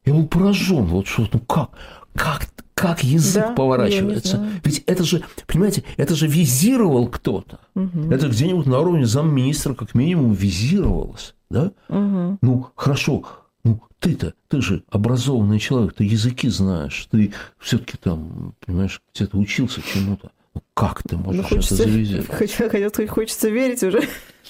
[0.06, 0.84] Я был поражен.
[0.84, 1.70] Вот что, ну как,
[2.14, 4.48] как, как язык да, поворачивается.
[4.64, 7.58] Ведь это же, понимаете, это же визировал кто-то.
[7.74, 8.12] Угу.
[8.12, 11.34] Это где-нибудь на уровне замминистра как минимум визировалось.
[11.50, 11.72] Да?
[11.88, 12.38] Угу.
[12.40, 13.24] Ну, хорошо,
[13.64, 19.80] ну, ты-то, ты же образованный человек, ты языки знаешь, ты все-таки там, понимаешь, где-то учился
[19.82, 20.30] чему-то.
[20.74, 22.30] Как ты можешь ну, хочется, это завизировать?
[22.30, 24.02] Хотя, хотя, хочется верить уже.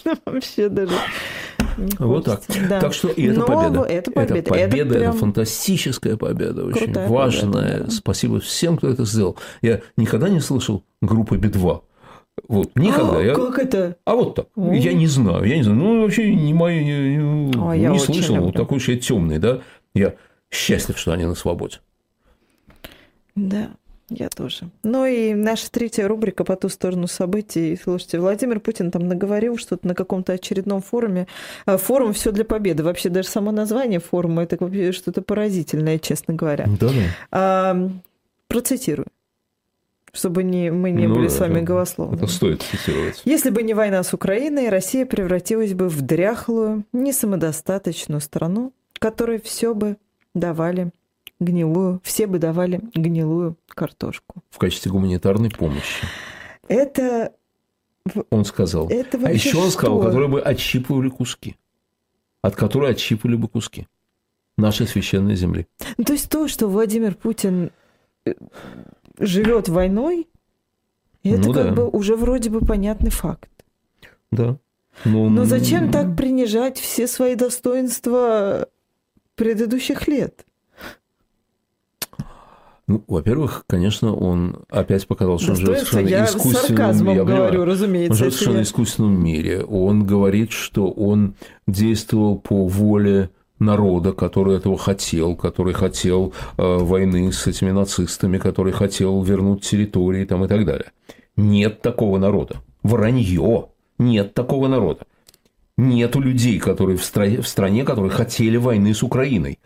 [0.26, 0.94] Вообще даже.
[1.98, 2.42] Вот так.
[2.68, 2.80] Да.
[2.80, 3.82] Так что и это Но победа.
[3.82, 4.34] Это победа.
[4.38, 5.11] Это победа, это, прям...
[5.11, 7.72] это фантастическая победа, очень Крутая важная.
[7.72, 7.90] Победа, да.
[7.90, 9.36] Спасибо всем, кто это сделал.
[9.62, 11.82] Я никогда не слышал группы Би-2.
[12.48, 13.18] Вот, никогда.
[13.18, 13.34] А, я...
[13.34, 13.96] Как это?
[14.04, 14.46] А вот так.
[14.57, 14.72] О.
[14.72, 15.78] Я не знаю, я не знаю.
[15.78, 18.36] Ну, вообще не мои, не, О, не я слышал.
[18.36, 19.61] Вот такой я темный, да.
[19.94, 20.14] Я
[20.50, 21.78] счастлив, что они на свободе.
[23.34, 23.70] Да,
[24.09, 24.70] я тоже.
[24.84, 27.78] Ну и наша третья рубрика по ту сторону событий.
[27.82, 31.26] Слушайте, Владимир Путин там наговорил что-то на каком-то очередном форуме.
[31.64, 32.84] А, форум все для победы.
[32.84, 36.66] Вообще даже само название форума это вообще что-то поразительное, честно говоря.
[36.80, 36.92] Да, да.
[37.32, 37.90] А,
[38.48, 39.07] процитирую
[40.12, 42.16] чтобы не, мы не ну, были с вами голословны.
[42.16, 43.20] Это стоит цитировать.
[43.26, 49.74] Если бы не война с Украиной, Россия превратилась бы в дряхлую, несамодостаточную страну, которой все
[49.74, 49.98] бы
[50.34, 50.90] давали
[51.41, 54.43] гнилую, все бы давали гнилую картошку.
[54.51, 56.07] В качестве гуманитарной помощи.
[56.68, 57.32] Это...
[58.30, 58.89] Он сказал.
[58.89, 60.07] Это а еще он сказал, что?
[60.09, 61.57] которые бы отщипывали куски.
[62.41, 63.89] От которой отщипывали бы куски
[64.57, 65.66] нашей священной земли.
[65.99, 67.70] Ну, то есть то, что Владимир Путин
[68.24, 68.34] э,
[69.18, 70.28] живет войной,
[71.22, 71.72] это ну, как да.
[71.72, 73.51] бы уже вроде бы понятный факт.
[74.30, 74.59] Да.
[75.05, 78.68] Ну, Но зачем так принижать все свои достоинства
[79.34, 80.47] предыдущих лет?
[82.89, 87.14] Ну, во-первых, конечно, он опять показал, что он живет в совершенно искусственном...
[87.14, 88.12] Я говорю, разумеется.
[88.12, 89.64] Он живет в совершенно искусственном мире.
[89.64, 91.34] Он говорит, что он
[91.66, 98.72] действовал по воле народа, который этого хотел, который хотел э, войны с этими нацистами, который
[98.72, 100.93] хотел вернуть территории там, и так далее.
[101.37, 102.57] Нет такого народа.
[102.84, 103.66] Вранье.
[103.99, 105.01] Нет такого народа.
[105.76, 109.59] Нету людей, которые в стране, в стране, которые хотели войны с Украиной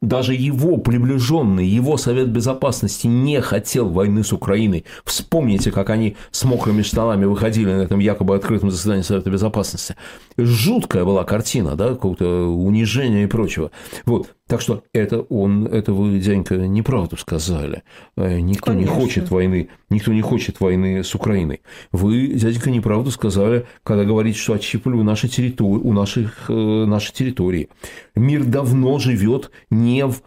[0.00, 4.84] даже его приближенный, его Совет Безопасности не хотел войны с Украиной.
[5.04, 9.96] Вспомните, как они с мокрыми штанами выходили на этом якобы открытом заседании Совета Безопасности.
[10.38, 13.70] Жуткая была картина, да, какого-то унижения и прочего.
[14.06, 14.34] Вот.
[14.50, 17.84] Так что это он, это вы, дяденька, неправду сказали.
[18.16, 18.90] Э, никто Конечно.
[18.90, 21.60] не хочет войны, никто не хочет войны с Украиной.
[21.92, 27.12] Вы, дяденька, неправду сказали, когда говорите, что отщипали у нашей территории, у наших, э, нашей
[27.12, 27.68] территории.
[28.16, 30.20] Мир давно живет не в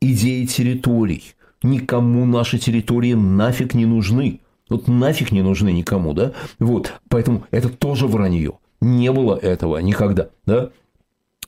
[0.00, 1.34] идее территорий.
[1.62, 4.40] Никому наши территории нафиг не нужны.
[4.70, 6.32] Вот нафиг не нужны никому, да?
[6.58, 8.54] Вот, поэтому это тоже вранье.
[8.80, 10.70] Не было этого никогда, да?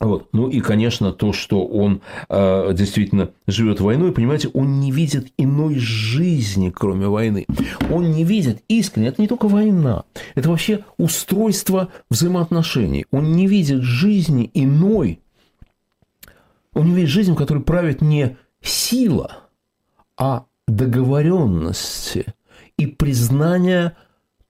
[0.02, 0.30] Вот.
[0.32, 5.76] Ну и, конечно, то, что он э, действительно живет войной, понимаете, он не видит иной
[5.78, 7.46] жизни, кроме войны.
[7.88, 10.02] Он не видит искренне, это не только война,
[10.34, 13.06] это вообще устройство взаимоотношений.
[13.12, 15.20] Он не видит жизни иной,
[16.74, 19.44] он не видит жизнь, в которой правит не сила,
[20.18, 22.26] а договоренности
[22.76, 23.96] и признание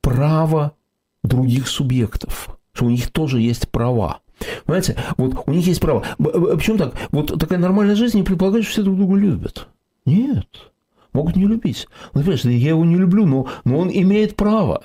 [0.00, 0.72] права
[1.22, 4.22] других субъектов, что у них тоже есть права.
[4.64, 6.04] Понимаете, вот у них есть право.
[6.18, 6.94] Почему так?
[7.10, 9.68] Вот такая нормальная жизнь не предполагает, что все друг друга любят.
[10.06, 10.46] Нет.
[11.12, 11.88] Могут не любить.
[12.14, 14.84] Ну, понимаешь, я его не люблю, но, но он имеет право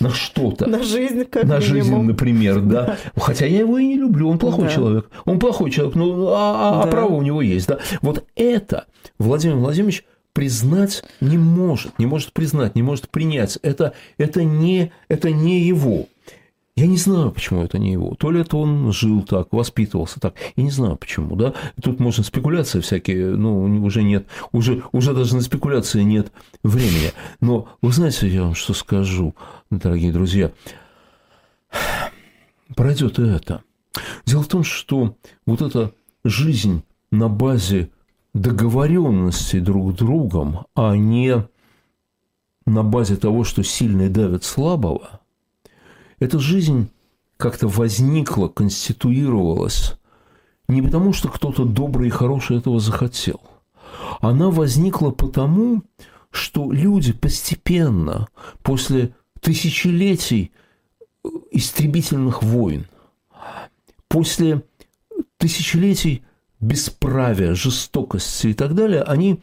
[0.00, 0.66] на что-то.
[0.66, 1.62] На жизнь, как На минимум.
[1.62, 2.86] жизнь, например, да.
[2.86, 2.98] да.
[3.16, 4.70] Хотя я его и не люблю, он плохой да.
[4.70, 5.10] человек.
[5.24, 6.90] Он плохой человек, но а, а, а да.
[6.90, 7.78] право у него есть, да.
[8.02, 8.86] Вот это
[9.18, 13.58] Владимир Владимирович признать не может, не может признать, не может принять.
[13.62, 16.06] Это, это, не, это не его.
[16.76, 18.16] Я не знаю, почему это не его.
[18.16, 20.34] То ли это он жил так, воспитывался так.
[20.56, 21.54] Я не знаю, почему, да.
[21.80, 26.32] Тут можно спекуляции всякие, ну, уже нет, уже, уже даже на спекуляции нет
[26.64, 27.12] времени.
[27.40, 29.36] Но вы знаете, я вам что скажу,
[29.70, 30.50] дорогие друзья.
[32.74, 33.62] пройдет и это.
[34.26, 35.16] Дело в том, что
[35.46, 35.92] вот эта
[36.24, 37.90] жизнь на базе
[38.32, 41.46] договоренности друг с другом, а не
[42.66, 45.20] на базе того, что сильный давит слабого,
[46.18, 46.90] эта жизнь
[47.36, 49.94] как-то возникла, конституировалась
[50.68, 53.40] не потому, что кто-то добрый и хороший этого захотел.
[54.20, 55.82] Она возникла потому,
[56.30, 58.28] что люди постепенно,
[58.62, 60.52] после тысячелетий
[61.50, 62.86] истребительных войн,
[64.08, 64.62] после
[65.36, 66.24] тысячелетий
[66.60, 69.42] бесправия, жестокости и так далее, они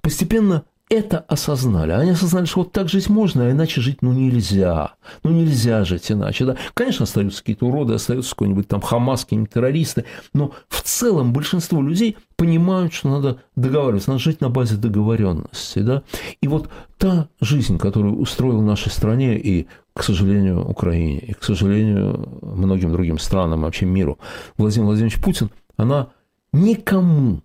[0.00, 1.92] постепенно это осознали.
[1.92, 4.92] Они осознали, что вот так жить можно, а иначе жить ну нельзя.
[5.22, 6.44] Ну нельзя жить иначе.
[6.44, 6.56] Да?
[6.74, 10.04] Конечно, остаются какие-то уроды, остаются какой-нибудь там Хамас, какие-нибудь террористы,
[10.34, 15.78] но в целом большинство людей понимают, что надо договариваться, надо жить на базе договоренности.
[15.78, 16.02] Да?
[16.42, 16.68] И вот
[16.98, 23.18] та жизнь, которую устроил нашей стране и, к сожалению, Украине, и, к сожалению, многим другим
[23.18, 24.18] странам, вообще миру,
[24.58, 26.08] Владимир Владимирович Путин, она
[26.52, 27.40] никому,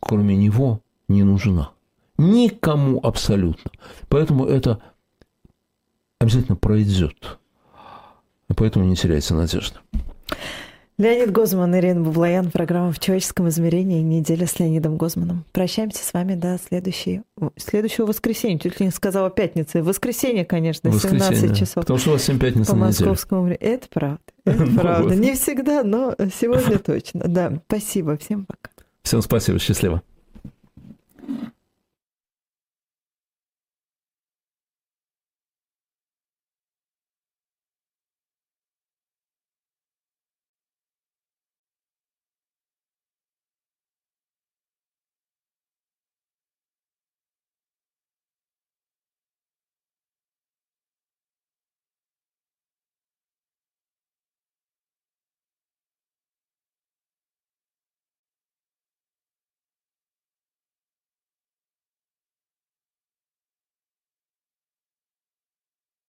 [0.00, 1.70] кроме него, не нужна.
[2.22, 3.70] Никому абсолютно.
[4.08, 4.80] Поэтому это
[6.20, 7.38] обязательно пройдет.
[8.48, 9.78] И поэтому не теряйте надежды.
[10.98, 14.02] Леонид Гозман, Ирина Бублаян, программа «В человеческом измерении.
[14.02, 15.44] Неделя с Леонидом Гозманом».
[15.50, 17.22] Прощаемся с вами до следующей,
[17.56, 18.58] следующего воскресенья.
[18.58, 19.82] Чуть ли не сказала пятницы.
[19.82, 21.34] Воскресенье, конечно, воскресенье.
[21.34, 21.74] 17 часов.
[21.82, 23.62] Потому что у вас 7 пятниц По московскому времени.
[23.62, 24.20] Это правда.
[24.44, 25.16] Это правда.
[25.16, 27.22] Не всегда, но сегодня точно.
[27.26, 28.16] Да, спасибо.
[28.18, 28.70] Всем пока.
[29.02, 29.58] Всем спасибо.
[29.58, 30.02] Счастливо.